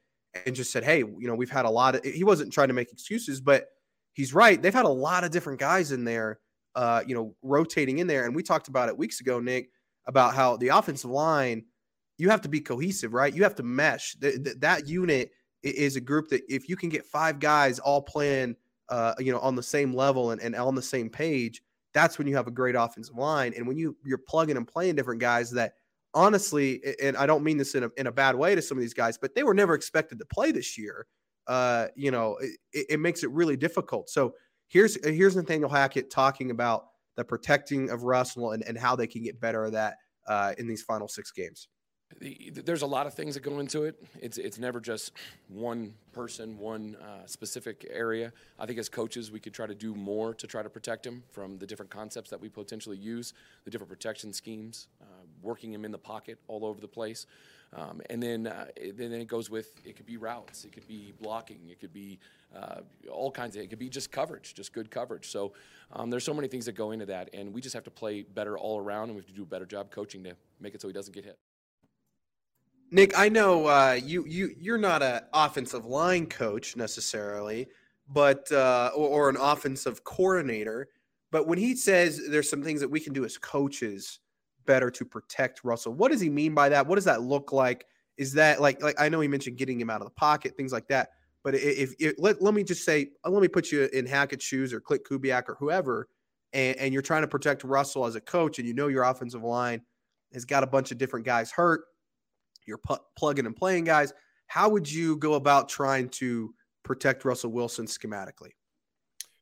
and 0.45 0.55
just 0.55 0.71
said, 0.71 0.83
Hey, 0.83 0.99
you 0.99 1.27
know, 1.27 1.35
we've 1.35 1.51
had 1.51 1.65
a 1.65 1.69
lot 1.69 1.95
of, 1.95 2.03
he 2.03 2.23
wasn't 2.23 2.51
trying 2.51 2.69
to 2.69 2.73
make 2.73 2.91
excuses, 2.91 3.41
but 3.41 3.67
he's 4.13 4.33
right. 4.33 4.61
They've 4.61 4.73
had 4.73 4.85
a 4.85 4.89
lot 4.89 5.23
of 5.23 5.31
different 5.31 5.59
guys 5.59 5.91
in 5.91 6.03
there, 6.03 6.39
uh, 6.75 7.03
you 7.05 7.15
know, 7.15 7.35
rotating 7.41 7.99
in 7.99 8.07
there. 8.07 8.25
And 8.25 8.35
we 8.35 8.43
talked 8.43 8.67
about 8.67 8.89
it 8.89 8.97
weeks 8.97 9.21
ago, 9.21 9.39
Nick, 9.39 9.69
about 10.07 10.33
how 10.33 10.57
the 10.57 10.69
offensive 10.69 11.11
line 11.11 11.65
you 12.17 12.29
have 12.29 12.41
to 12.41 12.49
be 12.49 12.61
cohesive, 12.61 13.13
right? 13.13 13.33
You 13.33 13.43
have 13.43 13.55
to 13.55 13.63
mesh. 13.63 14.15
The, 14.19 14.37
the, 14.37 14.55
that 14.59 14.87
unit 14.87 15.31
is 15.63 15.95
a 15.95 16.01
group 16.01 16.29
that 16.29 16.43
if 16.47 16.69
you 16.69 16.75
can 16.75 16.89
get 16.89 17.05
five 17.05 17.39
guys 17.39 17.79
all 17.79 18.01
playing, 18.01 18.55
uh, 18.89 19.13
you 19.19 19.31
know, 19.31 19.39
on 19.39 19.55
the 19.55 19.63
same 19.63 19.93
level 19.93 20.31
and, 20.31 20.41
and 20.41 20.55
on 20.55 20.75
the 20.75 20.81
same 20.81 21.09
page, 21.09 21.61
that's 21.93 22.17
when 22.17 22.27
you 22.27 22.35
have 22.35 22.47
a 22.47 22.51
great 22.51 22.75
offensive 22.75 23.15
line. 23.15 23.53
And 23.55 23.67
when 23.67 23.77
you 23.77 23.97
you're 24.05 24.17
plugging 24.17 24.57
and 24.57 24.67
playing 24.67 24.95
different 24.95 25.21
guys 25.21 25.49
that 25.51 25.73
honestly, 26.13 26.81
and 27.01 27.17
I 27.17 27.25
don't 27.25 27.43
mean 27.43 27.57
this 27.57 27.75
in 27.75 27.83
a, 27.85 27.89
in 27.97 28.07
a 28.07 28.11
bad 28.11 28.35
way 28.35 28.53
to 28.55 28.61
some 28.61 28.77
of 28.77 28.81
these 28.81 28.93
guys, 28.93 29.17
but 29.17 29.33
they 29.33 29.43
were 29.43 29.53
never 29.53 29.73
expected 29.73 30.19
to 30.19 30.25
play 30.25 30.51
this 30.51 30.77
year. 30.77 31.07
Uh, 31.47 31.87
you 31.95 32.11
know, 32.11 32.37
it, 32.71 32.85
it 32.89 32.99
makes 32.99 33.23
it 33.23 33.31
really 33.31 33.57
difficult. 33.57 34.09
So 34.09 34.33
here's 34.67 35.03
here's 35.05 35.35
Nathaniel 35.35 35.69
Hackett 35.69 36.09
talking 36.11 36.51
about 36.51 36.87
the 37.15 37.23
protecting 37.23 37.89
of 37.89 38.03
Russell 38.03 38.51
and, 38.51 38.63
and 38.67 38.77
how 38.77 38.95
they 38.95 39.07
can 39.07 39.23
get 39.23 39.39
better 39.39 39.65
at 39.65 39.71
that 39.71 39.95
uh, 40.27 40.53
in 40.57 40.67
these 40.67 40.83
final 40.83 41.07
six 41.07 41.31
games 41.31 41.69
there's 42.21 42.81
a 42.81 42.87
lot 42.87 43.07
of 43.07 43.13
things 43.13 43.33
that 43.35 43.41
go 43.41 43.59
into 43.59 43.83
it. 43.83 44.01
It's 44.19 44.37
it's 44.37 44.57
never 44.57 44.79
just 44.79 45.11
one 45.47 45.93
person, 46.13 46.57
one 46.57 46.95
uh, 46.95 47.25
specific 47.25 47.85
area. 47.89 48.31
I 48.57 48.65
think 48.65 48.79
as 48.79 48.89
coaches, 48.89 49.31
we 49.31 49.39
could 49.39 49.53
try 49.53 49.67
to 49.67 49.75
do 49.75 49.93
more 49.93 50.33
to 50.33 50.47
try 50.47 50.63
to 50.63 50.69
protect 50.69 51.05
him 51.05 51.23
from 51.31 51.57
the 51.57 51.67
different 51.67 51.91
concepts 51.91 52.29
that 52.29 52.39
we 52.39 52.49
potentially 52.49 52.97
use, 52.97 53.33
the 53.65 53.71
different 53.71 53.89
protection 53.89 54.33
schemes, 54.33 54.87
uh, 55.01 55.05
working 55.41 55.73
him 55.73 55.83
in 55.83 55.91
the 55.91 55.97
pocket 55.97 56.39
all 56.47 56.65
over 56.65 56.79
the 56.79 56.87
place, 56.87 57.25
um, 57.73 58.01
and 58.09 58.23
then 58.23 58.47
uh, 58.47 58.67
then 58.95 59.11
it 59.11 59.27
goes 59.27 59.49
with 59.49 59.81
it 59.83 59.95
could 59.95 60.05
be 60.05 60.17
routes, 60.17 60.63
it 60.63 60.71
could 60.71 60.87
be 60.87 61.13
blocking, 61.21 61.59
it 61.69 61.79
could 61.79 61.93
be 61.93 62.17
uh, 62.55 62.81
all 63.11 63.31
kinds 63.31 63.55
of 63.55 63.61
it 63.61 63.69
could 63.69 63.79
be 63.79 63.89
just 63.89 64.11
coverage, 64.11 64.53
just 64.53 64.73
good 64.73 64.89
coverage. 64.89 65.29
So 65.29 65.53
um, 65.91 66.09
there's 66.09 66.23
so 66.23 66.33
many 66.33 66.47
things 66.47 66.65
that 66.65 66.73
go 66.73 66.91
into 66.91 67.07
that, 67.07 67.29
and 67.33 67.53
we 67.53 67.61
just 67.61 67.73
have 67.73 67.83
to 67.83 67.91
play 67.91 68.23
better 68.23 68.57
all 68.57 68.79
around, 68.79 69.09
and 69.09 69.15
we 69.15 69.21
have 69.21 69.27
to 69.27 69.33
do 69.33 69.43
a 69.43 69.47
better 69.47 69.65
job 69.65 69.91
coaching 69.91 70.23
to 70.23 70.35
make 70.61 70.73
it 70.73 70.81
so 70.81 70.87
he 70.87 70.93
doesn't 70.93 71.13
get 71.13 71.25
hit. 71.25 71.37
Nick, 72.91 73.17
I 73.17 73.29
know 73.29 73.65
uh, 73.65 73.99
you 74.01 74.25
you 74.25 74.51
you're 74.57 74.77
not 74.77 75.01
an 75.01 75.21
offensive 75.33 75.85
line 75.85 76.27
coach 76.27 76.75
necessarily, 76.75 77.67
but 78.07 78.51
uh, 78.51 78.91
or, 78.95 79.09
or, 79.09 79.29
an 79.29 79.37
offensive 79.37 80.03
coordinator. 80.03 80.87
But 81.31 81.47
when 81.47 81.57
he 81.57 81.75
says 81.75 82.21
there's 82.29 82.49
some 82.49 82.63
things 82.63 82.79
that 82.81 82.89
we 82.89 82.99
can 82.99 83.13
do 83.13 83.25
as 83.25 83.37
coaches 83.37 84.19
better 84.65 84.91
to 84.91 85.05
protect 85.05 85.63
Russell, 85.63 85.93
what 85.93 86.11
does 86.11 86.21
he 86.21 86.29
mean 86.29 86.53
by 86.53 86.69
that? 86.69 86.85
What 86.85 86.95
does 86.95 87.05
that 87.05 87.21
look 87.21 87.51
like? 87.51 87.85
Is 88.17 88.33
that 88.33 88.61
like 88.61 88.81
like 88.81 88.99
I 89.01 89.09
know 89.09 89.19
he 89.19 89.27
mentioned 89.27 89.57
getting 89.57 89.79
him 89.79 89.89
out 89.89 90.01
of 90.01 90.07
the 90.07 90.13
pocket, 90.13 90.55
things 90.55 90.71
like 90.71 90.87
that. 90.89 91.09
But 91.43 91.55
if, 91.55 91.93
if 91.99 92.15
let, 92.17 92.41
let 92.41 92.55
me 92.55 92.63
just 92.63 92.83
say, 92.83 93.11
uh, 93.23 93.29
let 93.29 93.41
me 93.41 93.47
put 93.47 93.71
you 93.71 93.83
in 93.93 94.07
Hackett's 94.07 94.43
shoes 94.43 94.73
or 94.73 94.81
Klint 94.81 95.01
Kubiak 95.07 95.43
or 95.47 95.55
whoever, 95.59 96.07
and, 96.53 96.75
and 96.77 96.91
you're 96.91 97.03
trying 97.03 97.21
to 97.21 97.27
protect 97.27 97.63
Russell 97.63 98.05
as 98.05 98.15
a 98.15 98.21
coach, 98.21 98.57
and 98.57 98.67
you 98.67 98.73
know 98.73 98.87
your 98.87 99.03
offensive 99.03 99.43
line 99.43 99.81
has 100.33 100.43
got 100.43 100.63
a 100.63 100.67
bunch 100.67 100.91
of 100.91 100.97
different 100.97 101.23
guys 101.23 101.51
hurt 101.51 101.83
you're 102.65 102.77
pu- 102.77 102.97
plugging 103.17 103.45
and 103.45 103.55
playing 103.55 103.85
guys. 103.85 104.13
How 104.47 104.69
would 104.69 104.91
you 104.91 105.17
go 105.17 105.33
about 105.33 105.69
trying 105.69 106.09
to 106.09 106.53
protect 106.83 107.25
Russell 107.25 107.51
Wilson 107.51 107.85
schematically? 107.85 108.51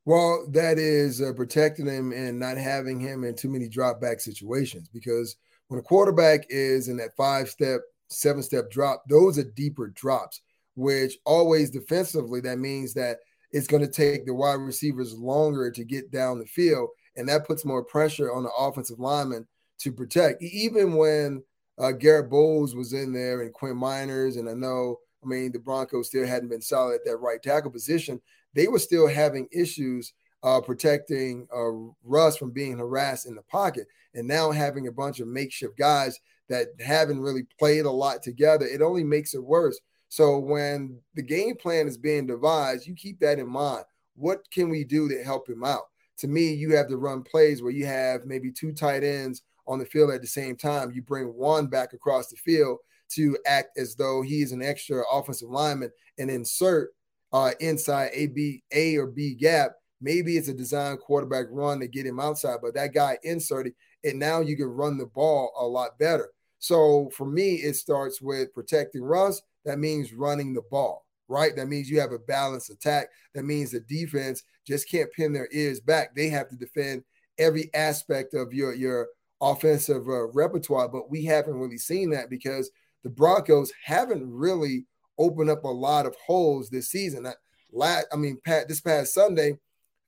Well, 0.05 0.47
that 0.51 0.77
is 0.77 1.21
uh, 1.21 1.31
protecting 1.33 1.85
him 1.85 2.11
and 2.11 2.37
not 2.37 2.57
having 2.57 2.99
him 2.99 3.23
in 3.23 3.35
too 3.35 3.49
many 3.49 3.69
drop 3.69 4.01
back 4.01 4.19
situations 4.19 4.89
because 4.89 5.37
when 5.67 5.79
a 5.79 5.83
quarterback 5.83 6.45
is 6.49 6.89
in 6.89 6.97
that 6.97 7.15
five 7.15 7.49
step, 7.49 7.81
seven 8.09 8.43
step 8.43 8.69
drop, 8.69 9.03
those 9.07 9.39
are 9.39 9.43
deeper 9.43 9.87
drops, 9.87 10.41
which 10.75 11.17
always 11.25 11.69
defensively, 11.69 12.41
that 12.41 12.59
means 12.59 12.93
that 12.95 13.19
it's 13.51 13.67
going 13.67 13.85
to 13.85 13.91
take 13.91 14.25
the 14.25 14.33
wide 14.33 14.55
receivers 14.55 15.13
longer 15.13 15.71
to 15.71 15.85
get 15.85 16.11
down 16.11 16.39
the 16.39 16.45
field. 16.45 16.89
And 17.15 17.29
that 17.29 17.45
puts 17.45 17.63
more 17.63 17.83
pressure 17.83 18.33
on 18.33 18.43
the 18.43 18.51
offensive 18.57 18.99
lineman 18.99 19.47
to 19.79 19.91
protect. 19.91 20.41
Even 20.41 20.95
when 20.95 21.43
uh, 21.77 21.91
Garett 21.91 22.29
Bolles 22.29 22.75
was 22.75 22.93
in 22.93 23.11
there 23.13 23.41
and 23.41 23.53
Quinn 23.53 23.75
Meinerz, 23.75 24.37
and 24.37 24.49
I 24.49 24.53
know, 24.53 24.99
I 25.23 25.27
mean, 25.27 25.51
the 25.51 25.59
Broncos 25.59 26.07
still 26.07 26.27
hadn't 26.27 26.49
been 26.49 26.61
solid 26.61 26.95
at 26.95 27.05
that 27.05 27.17
right 27.17 27.41
tackle 27.41 27.71
position. 27.71 28.21
They 28.53 28.67
were 28.67 28.79
still 28.79 29.07
having 29.07 29.47
issues 29.51 30.13
uh, 30.43 30.61
protecting 30.61 31.47
uh, 31.55 31.71
Russ 32.03 32.37
from 32.37 32.51
being 32.51 32.77
harassed 32.77 33.25
in 33.25 33.35
the 33.35 33.41
pocket, 33.43 33.87
and 34.13 34.27
now 34.27 34.51
having 34.51 34.87
a 34.87 34.91
bunch 34.91 35.19
of 35.19 35.27
makeshift 35.27 35.77
guys 35.77 36.19
that 36.49 36.67
haven't 36.79 37.21
really 37.21 37.43
played 37.57 37.85
a 37.85 37.91
lot 37.91 38.21
together, 38.21 38.65
it 38.65 38.81
only 38.81 39.03
makes 39.03 39.33
it 39.33 39.43
worse. 39.43 39.79
So 40.09 40.37
when 40.37 40.99
the 41.15 41.23
game 41.23 41.55
plan 41.55 41.87
is 41.87 41.97
being 41.97 42.27
devised, 42.27 42.85
you 42.85 42.93
keep 42.93 43.19
that 43.21 43.39
in 43.39 43.49
mind. 43.49 43.85
What 44.15 44.43
can 44.51 44.69
we 44.69 44.83
do 44.83 45.09
to 45.09 45.23
help 45.23 45.49
him 45.49 45.63
out? 45.63 45.85
To 46.17 46.27
me, 46.27 46.53
you 46.53 46.75
have 46.75 46.87
to 46.89 46.97
run 46.97 47.23
plays 47.23 47.63
where 47.63 47.71
you 47.71 47.87
have 47.87 48.25
maybe 48.25 48.51
two 48.51 48.73
tight 48.73 49.03
ends 49.03 49.41
on 49.67 49.79
the 49.79 49.85
field 49.85 50.11
at 50.11 50.21
the 50.21 50.27
same 50.27 50.55
time. 50.55 50.91
You 50.91 51.01
bring 51.01 51.27
one 51.27 51.67
back 51.67 51.93
across 51.93 52.27
the 52.27 52.37
field 52.37 52.79
to 53.09 53.37
act 53.45 53.77
as 53.77 53.95
though 53.95 54.21
he 54.21 54.41
is 54.41 54.51
an 54.51 54.63
extra 54.63 55.03
offensive 55.11 55.49
lineman 55.49 55.91
and 56.17 56.29
insert 56.29 56.91
uh, 57.31 57.51
inside 57.59 58.09
a 58.13 58.27
B 58.27 58.63
A 58.71 58.97
or 58.97 59.07
B 59.07 59.35
gap. 59.35 59.73
Maybe 60.01 60.35
it's 60.35 60.49
a 60.49 60.53
design 60.53 60.97
quarterback 60.97 61.45
run 61.49 61.79
to 61.79 61.87
get 61.87 62.05
him 62.05 62.19
outside, 62.19 62.57
but 62.61 62.73
that 62.73 62.93
guy 62.93 63.17
inserted, 63.23 63.73
and 64.03 64.19
now 64.19 64.41
you 64.41 64.57
can 64.57 64.67
run 64.67 64.97
the 64.97 65.05
ball 65.05 65.51
a 65.57 65.65
lot 65.65 65.97
better. 65.97 66.29
So 66.59 67.09
for 67.15 67.25
me, 67.25 67.55
it 67.55 67.75
starts 67.75 68.21
with 68.21 68.53
protecting 68.53 69.03
Russ. 69.03 69.41
That 69.65 69.79
means 69.79 70.13
running 70.13 70.53
the 70.53 70.63
ball, 70.69 71.05
right? 71.27 71.55
That 71.55 71.67
means 71.67 71.89
you 71.89 71.99
have 72.01 72.11
a 72.11 72.19
balanced 72.19 72.69
attack. 72.69 73.07
That 73.33 73.43
means 73.43 73.71
the 73.71 73.79
defense 73.79 74.43
just 74.67 74.89
can't 74.89 75.11
pin 75.13 75.33
their 75.33 75.47
ears 75.51 75.79
back. 75.79 76.15
They 76.15 76.29
have 76.29 76.49
to 76.49 76.55
defend 76.55 77.03
every 77.37 77.69
aspect 77.73 78.33
of 78.33 78.53
your 78.53 78.73
your 78.73 79.07
offensive 79.43 80.07
uh, 80.07 80.27
repertoire, 80.29 80.87
but 80.87 81.09
we 81.09 81.25
haven't 81.25 81.55
really 81.55 81.77
seen 81.77 82.09
that 82.11 82.29
because 82.29 82.71
the 83.03 83.09
Broncos 83.09 83.71
haven't 83.83 84.29
really 84.31 84.85
opened 85.19 85.49
up 85.49 85.63
a 85.63 85.67
lot 85.67 86.05
of 86.05 86.15
holes 86.15 86.69
this 86.69 86.89
season. 86.89 87.27
last, 87.71 88.07
I 88.11 88.15
mean, 88.15 88.39
Pat, 88.45 88.67
this 88.67 88.81
past 88.81 89.13
Sunday, 89.13 89.57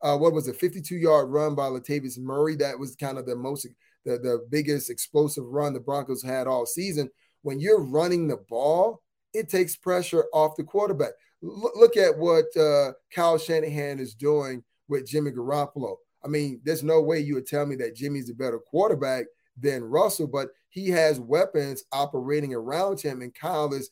uh, 0.02 0.18
what 0.18 0.34
was 0.34 0.48
a 0.48 0.54
52 0.54 0.96
yard 0.96 1.30
run 1.30 1.54
by 1.54 1.68
Latavius 1.68 2.18
Murray? 2.18 2.56
That 2.56 2.80
was 2.80 2.96
kind 2.96 3.18
of 3.18 3.26
the 3.26 3.36
most, 3.36 3.68
the, 4.06 4.18
the 4.18 4.46
biggest 4.50 4.90
explosive 4.90 5.46
run 5.46 5.74
the 5.74 5.80
Broncos 5.80 6.24
had 6.24 6.48
all 6.48 6.66
season. 6.66 7.10
When 7.42 7.60
you're 7.60 7.84
running 7.84 8.28
the 8.28 8.38
ball, 8.50 9.02
it 9.34 9.50
takes 9.50 9.76
pressure 9.76 10.26
off 10.34 10.56
the 10.56 10.64
quarterback. 10.64 11.12
L- 11.44 11.72
look 11.76 11.98
at 11.98 12.18
what 12.18 12.46
uh, 12.56 12.94
Kyle 13.14 13.38
Shanahan 13.38 14.00
is 14.00 14.14
doing 14.14 14.64
with 14.88 15.08
Jimmy 15.08 15.32
Garoppolo. 15.32 15.98
I 16.26 16.28
mean, 16.28 16.60
there's 16.64 16.84
no 16.84 17.02
way 17.02 17.20
you 17.20 17.36
would 17.36 17.48
tell 17.48 17.66
me 17.66 17.76
that 17.78 17.96
Jimmy's 17.96 18.30
a 18.30 18.34
better 18.34 18.60
quarterback 18.60 19.26
than 19.58 19.84
Russell, 19.84 20.28
but 20.28 20.50
he 20.70 20.90
has 20.90 21.20
weapons 21.20 21.84
operating 21.92 22.54
around 22.54 23.00
him, 23.00 23.22
and 23.22 23.34
Kyle 23.34 23.74
is 23.74 23.90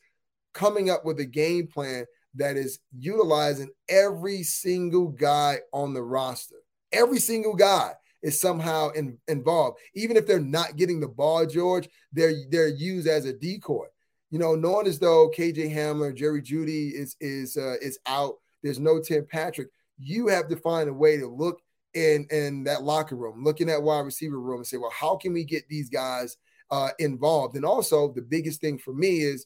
coming 0.54 0.90
up 0.90 1.06
with 1.06 1.20
a 1.20 1.26
game 1.26 1.68
plan 1.68 2.06
that 2.36 2.58
is 2.58 2.80
utilizing 2.98 3.70
every 3.88 4.44
single 4.44 5.08
guy 5.08 5.60
on 5.72 5.94
the 5.94 6.02
roster. 6.02 6.56
Every 6.92 7.20
single 7.20 7.54
guy 7.54 7.94
is 8.24 8.40
somehow 8.40 8.90
in, 8.90 9.18
involved, 9.28 9.80
even 9.94 10.18
if 10.18 10.26
they're 10.26 10.40
not 10.40 10.76
getting 10.76 11.00
the 11.00 11.08
ball, 11.08 11.46
George. 11.46 11.88
They're 12.12 12.34
they're 12.50 12.70
used 12.70 13.08
as 13.08 13.26
a 13.26 13.34
decoy. 13.34 13.86
You 14.32 14.40
know, 14.40 14.56
knowing 14.56 14.88
as 14.88 15.00
though 15.00 15.30
KJ 15.30 15.74
Hamler, 15.74 16.16
Jerry 16.16 16.42
Jeudy 16.42 16.94
is 16.94 17.16
is 17.20 17.58
uh, 17.58 17.76
is 17.82 18.00
out. 18.08 18.36
There's 18.64 18.80
no 18.80 19.00
Tim 19.00 19.26
Patrick. 19.30 19.68
You 20.00 20.28
have 20.28 20.48
to 20.50 20.56
find 20.56 20.90
a 20.90 20.94
way 20.94 21.18
to 21.18 21.28
look 21.28 21.60
in 21.94 22.28
in 22.32 22.64
that 22.66 22.84
locker 22.84 23.16
room, 23.16 23.44
looking 23.44 23.70
at 23.70 23.82
wide 23.82 24.02
receiver 24.02 24.40
room, 24.40 24.58
and 24.58 24.68
say, 24.68 24.78
well, 24.78 24.94
how 24.98 25.16
can 25.16 25.34
we 25.34 25.44
get 25.44 25.68
these 25.68 25.90
guys 25.90 26.38
uh, 26.72 26.90
involved? 27.00 27.56
And 27.56 27.66
also, 27.66 28.12
the 28.14 28.22
biggest 28.22 28.62
thing 28.62 28.78
for 28.78 28.94
me 28.94 29.22
is 29.22 29.46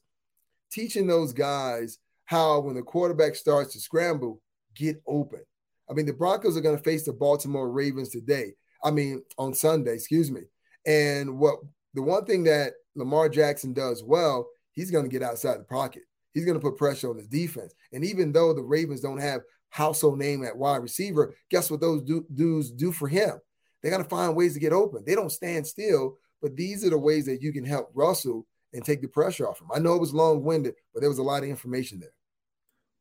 teaching 0.72 1.08
those 1.08 1.34
guys 1.34 2.00
how, 2.26 2.60
when 2.60 2.76
the 2.76 2.82
quarterback 2.82 3.36
starts 3.36 3.74
to 3.74 3.80
scramble, 3.80 4.42
get 4.76 5.02
open. 5.08 5.42
I 5.90 5.94
mean, 5.94 6.06
the 6.06 6.14
Broncos 6.14 6.58
are 6.58 6.62
going 6.62 6.78
to 6.78 6.84
face 6.84 7.06
the 7.06 7.14
Baltimore 7.14 7.72
Ravens 7.72 8.10
today. 8.10 8.54
I 8.84 8.92
mean, 8.92 9.24
on 9.38 9.54
Sunday, 9.54 9.94
excuse 9.94 10.30
me. 10.30 10.42
And 10.86 11.40
what 11.40 11.60
the 11.94 12.02
one 12.02 12.26
thing 12.26 12.44
that 12.44 12.74
Lamar 12.96 13.30
Jackson 13.30 13.74
does 13.74 14.04
well, 14.04 14.48
he's 14.74 14.92
going 14.92 15.06
to 15.06 15.10
get 15.10 15.24
outside 15.24 15.60
the 15.60 15.64
pocket. 15.64 16.04
He's 16.34 16.46
going 16.46 16.60
to 16.60 16.64
put 16.64 16.78
pressure 16.78 17.10
on 17.10 17.18
his 17.18 17.28
defense. 17.28 17.74
And 17.94 18.06
even 18.06 18.32
though 18.32 18.54
the 18.54 18.62
Ravens 18.62 19.02
don't 19.02 19.18
have 19.18 19.42
household 19.70 20.20
name 20.20 20.44
at 20.44 20.58
wide 20.58 20.78
receiver, 20.78 21.36
guess 21.50 21.70
what 21.70 21.82
those 21.82 22.02
du- 22.04 22.26
dudes 22.34 22.72
do 22.72 22.92
for 22.92 23.08
him? 23.08 23.40
They 23.82 23.90
got 23.90 23.98
to 24.00 24.04
find 24.04 24.36
ways 24.36 24.54
to 24.54 24.60
get 24.60 24.74
open. 24.74 25.04
They 25.06 25.16
don't 25.16 25.32
stand 25.32 25.66
still, 25.68 26.18
but 26.42 26.56
these 26.56 26.84
are 26.86 26.90
the 26.90 26.98
ways 26.98 27.26
that 27.26 27.42
you 27.42 27.54
can 27.54 27.64
help 27.64 27.92
Russell 27.94 28.46
and 28.74 28.84
take 28.84 29.02
the 29.02 29.08
pressure 29.08 29.48
off 29.48 29.62
him. 29.62 29.68
I 29.74 29.80
know 29.80 29.94
it 29.94 30.02
was 30.02 30.14
long 30.14 30.44
winded, 30.44 30.76
but 30.94 31.02
there 31.02 31.10
was 31.10 31.20
a 31.20 31.24
lot 31.24 31.44
of 31.44 31.50
information 31.50 32.00
there. 32.00 32.14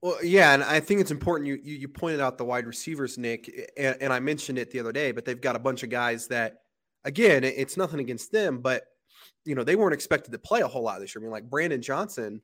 Well, 0.03 0.23
yeah, 0.23 0.53
and 0.53 0.63
I 0.63 0.81
think 0.81 1.01
it's 1.01 1.11
important. 1.11 1.49
You 1.49 1.59
you, 1.63 1.75
you 1.77 1.89
pointed 1.89 2.21
out 2.21 2.39
the 2.39 2.45
wide 2.45 2.67
receivers, 2.67 3.17
Nick, 3.19 3.51
and, 3.77 3.97
and, 4.01 4.13
I 4.13 4.21
mentioned 4.21 4.59
it 4.59 4.71
the 4.71 4.79
other 4.79 4.93
day. 4.93 5.11
But 5.11 5.25
they've 5.25 5.41
got 5.41 5.57
a 5.57 5.59
bunch 5.59 5.83
of 5.83 5.91
guys 5.91 6.29
that, 6.29 6.59
again, 7.05 7.43
it's 7.45 7.77
nothing 7.77 7.99
against 7.99 8.31
them, 8.31 8.59
but 8.59 8.85
you 9.45 9.55
know 9.55 9.65
they 9.65 9.75
weren't 9.75 9.95
expected 9.95 10.33
to 10.33 10.39
play 10.39 10.61
a 10.61 10.69
whole 10.69 10.83
lot 10.83 11.01
this 11.01 11.15
year. 11.15 11.23
I 11.23 11.25
mean, 11.25 11.33
like 11.33 11.49
Brandon 11.49 11.81
Johnson 11.81 12.43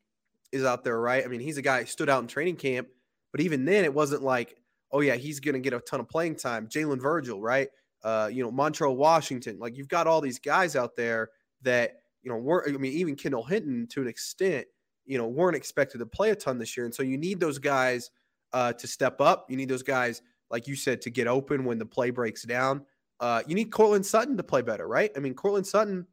is 0.50 0.64
out 0.64 0.82
there, 0.82 0.98
right? 0.98 1.24
I 1.24 1.28
mean, 1.28 1.40
he's 1.40 1.58
a 1.58 1.62
guy 1.62 1.80
who 1.80 1.86
stood 1.86 2.08
out 2.08 2.22
in 2.22 2.26
training 2.26 2.56
camp 2.56 2.88
but 3.32 3.40
even 3.40 3.64
then, 3.64 3.84
it 3.84 3.92
wasn't 3.92 4.22
like, 4.22 4.56
oh 4.92 5.00
yeah, 5.00 5.16
he's 5.16 5.40
going 5.40 5.54
to 5.54 5.60
get 5.60 5.72
a 5.72 5.80
ton 5.80 6.00
of 6.00 6.08
playing 6.08 6.36
time. 6.36 6.68
Jalen 6.68 7.00
Virgil, 7.00 7.40
right? 7.40 7.68
Uh, 8.04 8.28
you 8.30 8.44
know, 8.44 8.52
Montrell 8.52 8.96
Washington. 8.96 9.58
Like 9.58 9.76
you've 9.76 9.88
got 9.88 10.06
all 10.06 10.20
these 10.20 10.38
guys 10.38 10.76
out 10.76 10.96
there 10.96 11.30
that 11.62 12.02
you 12.22 12.30
know 12.30 12.36
weren't. 12.36 12.74
I 12.74 12.78
mean, 12.78 12.92
even 12.92 13.16
Kendall 13.16 13.44
Hinton 13.44 13.86
to 13.88 14.02
an 14.02 14.08
extent, 14.08 14.66
you 15.06 15.18
know, 15.18 15.26
weren't 15.26 15.56
expected 15.56 15.98
to 15.98 16.06
play 16.06 16.30
a 16.30 16.36
ton 16.36 16.58
this 16.58 16.76
year, 16.76 16.86
and 16.86 16.94
so 16.94 17.02
you 17.02 17.16
need 17.16 17.40
those 17.40 17.58
guys 17.58 18.10
uh, 18.52 18.72
to 18.74 18.86
step 18.86 19.20
up. 19.20 19.46
You 19.48 19.56
need 19.56 19.68
those 19.68 19.82
guys, 19.82 20.22
like 20.50 20.66
you 20.66 20.76
said, 20.76 21.00
to 21.02 21.10
get 21.10 21.26
open 21.26 21.64
when 21.64 21.78
the 21.78 21.86
play 21.86 22.10
breaks 22.10 22.42
down. 22.44 22.84
Uh, 23.20 23.42
you 23.46 23.54
need 23.54 23.70
Courtland 23.70 24.04
Sutton 24.04 24.36
to 24.36 24.42
play 24.42 24.62
better, 24.62 24.86
right? 24.86 25.10
I 25.16 25.20
mean, 25.20 25.34
Courtland 25.34 25.66
Sutton, 25.66 26.06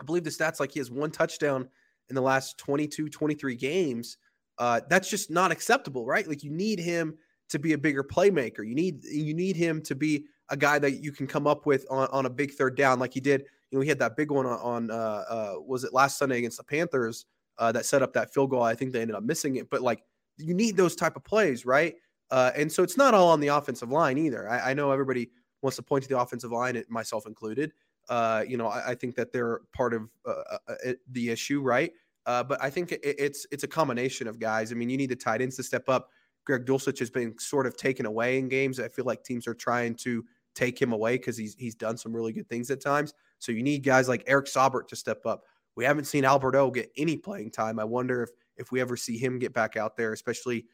I 0.00 0.04
believe 0.04 0.22
the 0.22 0.30
stats 0.30 0.60
like 0.60 0.72
he 0.72 0.78
has 0.78 0.90
one 0.90 1.10
touchdown 1.10 1.68
in 2.10 2.14
the 2.14 2.20
last 2.20 2.58
22, 2.58 3.08
23 3.08 3.56
games. 3.56 4.18
Uh, 4.60 4.82
that's 4.90 5.08
just 5.08 5.30
not 5.30 5.50
acceptable, 5.50 6.04
right? 6.04 6.28
Like 6.28 6.44
you 6.44 6.50
need 6.50 6.78
him 6.78 7.16
to 7.48 7.58
be 7.58 7.72
a 7.72 7.78
bigger 7.78 8.04
playmaker. 8.04 8.58
You 8.58 8.74
need 8.74 9.02
you 9.04 9.32
need 9.32 9.56
him 9.56 9.80
to 9.82 9.94
be 9.94 10.26
a 10.50 10.56
guy 10.56 10.78
that 10.78 11.02
you 11.02 11.12
can 11.12 11.26
come 11.26 11.46
up 11.46 11.64
with 11.64 11.86
on, 11.90 12.08
on 12.12 12.26
a 12.26 12.30
big 12.30 12.52
third 12.52 12.76
down, 12.76 12.98
like 12.98 13.14
he 13.14 13.20
did. 13.20 13.46
You 13.70 13.78
know, 13.78 13.82
he 13.82 13.88
had 13.88 13.98
that 14.00 14.16
big 14.16 14.30
one 14.30 14.44
on, 14.44 14.58
on 14.60 14.90
uh, 14.90 15.24
uh, 15.28 15.54
was 15.66 15.84
it 15.84 15.94
last 15.94 16.18
Sunday 16.18 16.38
against 16.38 16.58
the 16.58 16.64
Panthers 16.64 17.24
uh, 17.58 17.72
that 17.72 17.86
set 17.86 18.02
up 18.02 18.12
that 18.12 18.34
field 18.34 18.50
goal. 18.50 18.62
I 18.62 18.74
think 18.74 18.92
they 18.92 19.00
ended 19.00 19.16
up 19.16 19.22
missing 19.22 19.56
it, 19.56 19.70
but 19.70 19.80
like 19.80 20.04
you 20.36 20.52
need 20.52 20.76
those 20.76 20.94
type 20.94 21.16
of 21.16 21.24
plays, 21.24 21.64
right? 21.64 21.94
Uh, 22.30 22.50
and 22.54 22.70
so 22.70 22.82
it's 22.82 22.98
not 22.98 23.14
all 23.14 23.28
on 23.28 23.40
the 23.40 23.48
offensive 23.48 23.90
line 23.90 24.18
either. 24.18 24.46
I, 24.46 24.70
I 24.70 24.74
know 24.74 24.90
everybody 24.92 25.30
wants 25.62 25.76
to 25.76 25.82
point 25.82 26.02
to 26.02 26.08
the 26.08 26.18
offensive 26.18 26.52
line, 26.52 26.82
myself 26.90 27.26
included. 27.26 27.72
Uh, 28.10 28.44
you 28.46 28.58
know, 28.58 28.66
I, 28.66 28.90
I, 28.90 28.94
think 28.94 29.14
that 29.16 29.32
they're 29.32 29.60
part 29.72 29.94
of 29.94 30.08
uh, 30.26 30.56
uh 30.66 30.92
the 31.12 31.30
issue, 31.30 31.60
right? 31.60 31.92
Uh, 32.26 32.42
but 32.42 32.62
I 32.62 32.70
think 32.70 32.92
it, 32.92 33.00
it's 33.02 33.46
it's 33.50 33.64
a 33.64 33.68
combination 33.68 34.26
of 34.26 34.38
guys. 34.38 34.72
I 34.72 34.74
mean, 34.74 34.90
you 34.90 34.96
need 34.96 35.10
the 35.10 35.16
tight 35.16 35.40
ends 35.40 35.56
to 35.56 35.62
step 35.62 35.88
up. 35.88 36.10
Greg 36.44 36.64
Dulcich 36.64 36.98
has 36.98 37.10
been 37.10 37.38
sort 37.38 37.66
of 37.66 37.76
taken 37.76 38.06
away 38.06 38.38
in 38.38 38.48
games. 38.48 38.80
I 38.80 38.88
feel 38.88 39.04
like 39.04 39.22
teams 39.22 39.46
are 39.46 39.54
trying 39.54 39.94
to 39.96 40.24
take 40.54 40.80
him 40.80 40.92
away 40.92 41.16
because 41.16 41.36
he's 41.36 41.54
he's 41.54 41.74
done 41.74 41.96
some 41.96 42.14
really 42.14 42.32
good 42.32 42.48
things 42.48 42.70
at 42.70 42.80
times. 42.80 43.14
So 43.38 43.52
you 43.52 43.62
need 43.62 43.84
guys 43.84 44.08
like 44.08 44.24
Eric 44.26 44.46
Saubert 44.46 44.88
to 44.88 44.96
step 44.96 45.24
up. 45.26 45.44
We 45.76 45.84
haven't 45.84 46.04
seen 46.04 46.24
Alberto 46.24 46.70
get 46.70 46.90
any 46.96 47.16
playing 47.16 47.52
time. 47.52 47.78
I 47.78 47.84
wonder 47.84 48.22
if 48.22 48.30
if 48.56 48.72
we 48.72 48.80
ever 48.80 48.96
see 48.96 49.16
him 49.16 49.38
get 49.38 49.52
back 49.54 49.76
out 49.76 49.96
there, 49.96 50.12
especially 50.12 50.66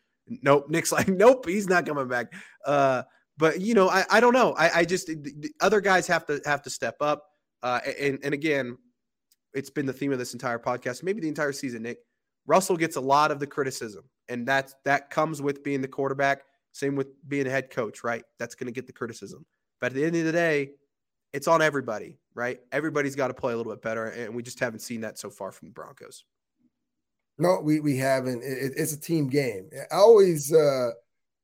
nope. 0.42 0.68
Nick's 0.68 0.92
like, 0.92 1.08
nope, 1.08 1.46
he's 1.46 1.68
not 1.68 1.86
coming 1.86 2.08
back. 2.08 2.32
Uh, 2.64 3.02
but 3.38 3.60
you 3.60 3.74
know, 3.74 3.88
I, 3.88 4.04
I 4.10 4.20
don't 4.20 4.32
know. 4.32 4.54
I, 4.54 4.80
I 4.80 4.84
just 4.84 5.10
other 5.60 5.80
guys 5.80 6.06
have 6.06 6.26
to 6.26 6.40
have 6.44 6.62
to 6.62 6.70
step 6.70 6.96
up. 7.00 7.24
Uh, 7.62 7.80
and 8.00 8.18
and 8.22 8.34
again, 8.34 8.78
it's 9.56 9.70
been 9.70 9.86
the 9.86 9.92
theme 9.92 10.12
of 10.12 10.18
this 10.18 10.34
entire 10.34 10.58
podcast, 10.58 11.02
maybe 11.02 11.20
the 11.20 11.28
entire 11.28 11.52
season, 11.52 11.82
Nick. 11.82 11.98
Russell 12.46 12.76
gets 12.76 12.96
a 12.96 13.00
lot 13.00 13.30
of 13.30 13.40
the 13.40 13.46
criticism, 13.46 14.04
and 14.28 14.46
that's 14.46 14.74
that 14.84 15.10
comes 15.10 15.40
with 15.42 15.64
being 15.64 15.80
the 15.80 15.88
quarterback. 15.88 16.42
Same 16.72 16.94
with 16.94 17.08
being 17.26 17.46
a 17.46 17.50
head 17.50 17.70
coach, 17.70 18.04
right? 18.04 18.22
That's 18.38 18.54
going 18.54 18.66
to 18.66 18.72
get 18.72 18.86
the 18.86 18.92
criticism. 18.92 19.46
But 19.80 19.86
at 19.86 19.94
the 19.94 20.04
end 20.04 20.14
of 20.14 20.24
the 20.24 20.32
day, 20.32 20.72
it's 21.32 21.48
on 21.48 21.62
everybody, 21.62 22.18
right? 22.34 22.60
Everybody's 22.70 23.16
got 23.16 23.28
to 23.28 23.34
play 23.34 23.54
a 23.54 23.56
little 23.56 23.72
bit 23.72 23.82
better, 23.82 24.06
and 24.06 24.34
we 24.34 24.42
just 24.42 24.60
haven't 24.60 24.80
seen 24.80 25.00
that 25.00 25.18
so 25.18 25.30
far 25.30 25.50
from 25.50 25.68
the 25.68 25.72
Broncos. 25.72 26.24
No, 27.38 27.60
we 27.60 27.80
we 27.80 27.96
haven't. 27.96 28.42
It, 28.42 28.74
it's 28.76 28.92
a 28.92 29.00
team 29.00 29.28
game. 29.28 29.70
I 29.90 29.96
always, 29.96 30.52
uh, 30.52 30.90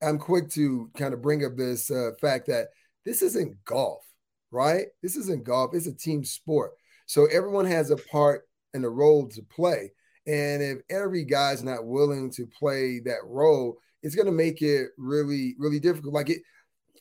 I'm 0.02 0.19
quick 0.19 0.50
to 0.50 0.90
kind 0.97 1.14
of 1.14 1.23
bring 1.23 1.45
up 1.45 1.57
this 1.57 1.90
uh, 1.90 2.11
fact 2.21 2.47
that 2.49 2.69
this 3.04 3.23
isn't 3.23 3.64
golf, 3.64 4.04
right? 4.50 4.87
This 5.02 5.16
isn't 5.16 5.45
golf. 5.45 5.75
It's 5.75 5.87
a 5.87 5.95
team 5.95 6.25
sport. 6.25 6.73
So 7.12 7.26
everyone 7.26 7.66
has 7.66 7.90
a 7.90 7.97
part 7.97 8.49
and 8.73 8.87
a 8.87 8.88
role 8.88 9.28
to 9.28 9.42
play. 9.42 9.92
And 10.26 10.62
if 10.62 10.78
every 10.88 11.25
guy's 11.25 11.62
not 11.62 11.85
willing 11.85 12.31
to 12.31 12.47
play 12.47 13.00
that 13.00 13.19
role, 13.26 13.76
it's 14.02 14.14
going 14.14 14.26
to 14.28 14.33
make 14.33 14.62
it 14.62 14.92
really, 14.97 15.54
really 15.59 15.78
difficult. 15.78 16.14
Like 16.14 16.31
it, 16.31 16.40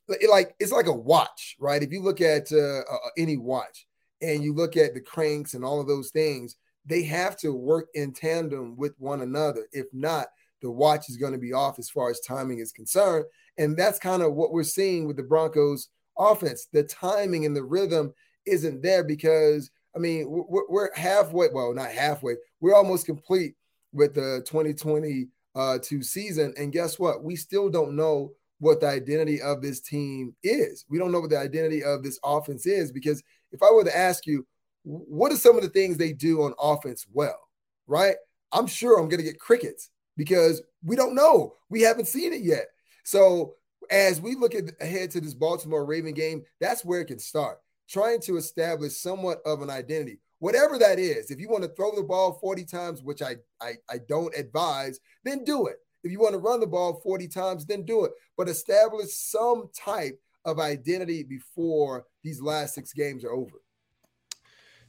it, 0.09 0.29
like 0.29 0.53
it's 0.59 0.73
like 0.73 0.87
a 0.87 0.91
watch, 0.91 1.55
right? 1.61 1.81
If 1.81 1.93
you 1.93 2.01
look 2.01 2.19
at 2.19 2.51
uh, 2.51 2.79
uh, 2.79 2.97
any 3.17 3.37
watch, 3.37 3.87
and 4.21 4.43
you 4.43 4.53
look 4.53 4.75
at 4.75 4.93
the 4.93 4.99
cranks 4.99 5.53
and 5.53 5.63
all 5.63 5.79
of 5.79 5.87
those 5.87 6.09
things, 6.09 6.57
they 6.85 7.03
have 7.03 7.37
to 7.37 7.53
work 7.53 7.87
in 7.93 8.11
tandem 8.11 8.75
with 8.75 8.93
one 8.97 9.21
another. 9.21 9.65
If 9.71 9.85
not, 9.93 10.27
the 10.61 10.71
watch 10.71 11.07
is 11.07 11.15
going 11.15 11.31
to 11.31 11.39
be 11.39 11.53
off 11.53 11.79
as 11.79 11.89
far 11.89 12.09
as 12.09 12.19
timing 12.19 12.59
is 12.59 12.73
concerned. 12.73 13.23
And 13.57 13.77
that's 13.77 13.97
kind 13.97 14.21
of 14.21 14.33
what 14.33 14.51
we're 14.51 14.63
seeing 14.63 15.07
with 15.07 15.15
the 15.15 15.23
Broncos 15.23 15.87
offense. 16.17 16.67
The 16.73 16.83
timing 16.83 17.45
and 17.45 17.55
the 17.55 17.63
rhythm 17.63 18.13
isn't 18.45 18.81
there 18.81 19.05
because, 19.05 19.71
I 19.95 19.99
mean, 19.99 20.25
we're, 20.29 20.67
we're 20.69 20.95
halfway, 20.95 21.47
well, 21.51 21.73
not 21.73 21.91
halfway, 21.91 22.35
we're 22.59 22.75
almost 22.75 23.05
complete 23.05 23.55
with 23.93 24.13
the 24.13 24.43
2022 24.45 25.27
uh, 25.55 25.79
season. 26.01 26.53
And 26.57 26.71
guess 26.71 26.97
what? 26.97 27.23
We 27.23 27.35
still 27.35 27.69
don't 27.69 27.95
know 27.95 28.31
what 28.59 28.79
the 28.79 28.87
identity 28.87 29.41
of 29.41 29.61
this 29.61 29.81
team 29.81 30.35
is. 30.43 30.85
We 30.89 30.97
don't 30.97 31.11
know 31.11 31.19
what 31.19 31.31
the 31.31 31.39
identity 31.39 31.83
of 31.83 32.03
this 32.03 32.19
offense 32.23 32.65
is 32.65 32.91
because 32.91 33.21
if 33.51 33.61
I 33.61 33.71
were 33.71 33.83
to 33.83 33.97
ask 33.97 34.25
you, 34.25 34.45
what 34.83 35.31
are 35.31 35.37
some 35.37 35.57
of 35.57 35.63
the 35.63 35.69
things 35.69 35.97
they 35.97 36.13
do 36.13 36.43
on 36.43 36.53
offense 36.59 37.05
well, 37.11 37.39
right? 37.87 38.15
I'm 38.51 38.67
sure 38.67 38.97
I'm 38.97 39.09
going 39.09 39.19
to 39.19 39.29
get 39.29 39.39
crickets 39.39 39.89
because 40.17 40.61
we 40.83 40.95
don't 40.95 41.15
know. 41.15 41.55
We 41.69 41.81
haven't 41.81 42.07
seen 42.07 42.33
it 42.33 42.41
yet. 42.41 42.67
So 43.03 43.55
as 43.89 44.21
we 44.21 44.35
look 44.35 44.55
at, 44.55 44.71
ahead 44.79 45.11
to 45.11 45.21
this 45.21 45.33
Baltimore 45.33 45.85
Raven 45.85 46.13
game, 46.13 46.43
that's 46.59 46.85
where 46.85 47.01
it 47.01 47.05
can 47.05 47.19
start. 47.19 47.59
Trying 47.91 48.21
to 48.21 48.37
establish 48.37 48.95
somewhat 48.95 49.41
of 49.45 49.61
an 49.61 49.69
identity, 49.69 50.19
whatever 50.39 50.77
that 50.77 50.97
is. 50.97 51.29
If 51.29 51.41
you 51.41 51.49
want 51.49 51.63
to 51.63 51.69
throw 51.69 51.93
the 51.93 52.03
ball 52.03 52.37
40 52.39 52.63
times, 52.63 53.03
which 53.03 53.21
I, 53.21 53.35
I, 53.61 53.73
I 53.89 53.97
don't 54.07 54.33
advise, 54.33 54.99
then 55.25 55.43
do 55.43 55.67
it. 55.67 55.75
If 56.03 56.11
you 56.11 56.19
want 56.19 56.33
to 56.33 56.39
run 56.39 56.61
the 56.61 56.67
ball 56.67 57.01
40 57.03 57.27
times, 57.27 57.65
then 57.65 57.83
do 57.83 58.05
it. 58.05 58.11
But 58.37 58.47
establish 58.47 59.13
some 59.13 59.69
type 59.75 60.17
of 60.45 60.57
identity 60.57 61.23
before 61.23 62.05
these 62.23 62.41
last 62.41 62.75
six 62.75 62.93
games 62.93 63.25
are 63.25 63.33
over. 63.33 63.57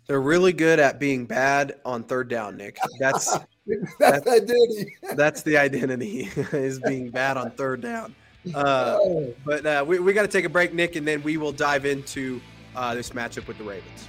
They're 0.06 0.20
really 0.20 0.52
good 0.52 0.78
at 0.78 1.00
being 1.00 1.26
bad 1.26 1.80
on 1.84 2.04
third 2.04 2.28
down, 2.28 2.56
Nick. 2.56 2.78
That's 3.00 3.36
that's, 3.66 3.96
that's 3.98 4.26
identity. 4.28 4.96
that's 5.14 5.42
the 5.42 5.56
identity 5.56 6.28
is 6.52 6.78
being 6.80 7.10
bad 7.10 7.36
on 7.36 7.50
third 7.52 7.80
down. 7.80 8.14
Uh, 8.54 8.98
oh. 9.00 9.34
but 9.44 9.64
uh, 9.64 9.84
we, 9.86 10.00
we 10.00 10.12
got 10.12 10.22
to 10.22 10.28
take 10.28 10.44
a 10.44 10.48
break, 10.48 10.74
Nick, 10.74 10.96
and 10.96 11.06
then 11.06 11.22
we 11.22 11.36
will 11.36 11.52
dive 11.52 11.84
into 11.84 12.40
uh, 12.76 12.94
this 12.94 13.10
matchup 13.10 13.46
with 13.46 13.58
the 13.58 13.64
Ravens. 13.64 14.08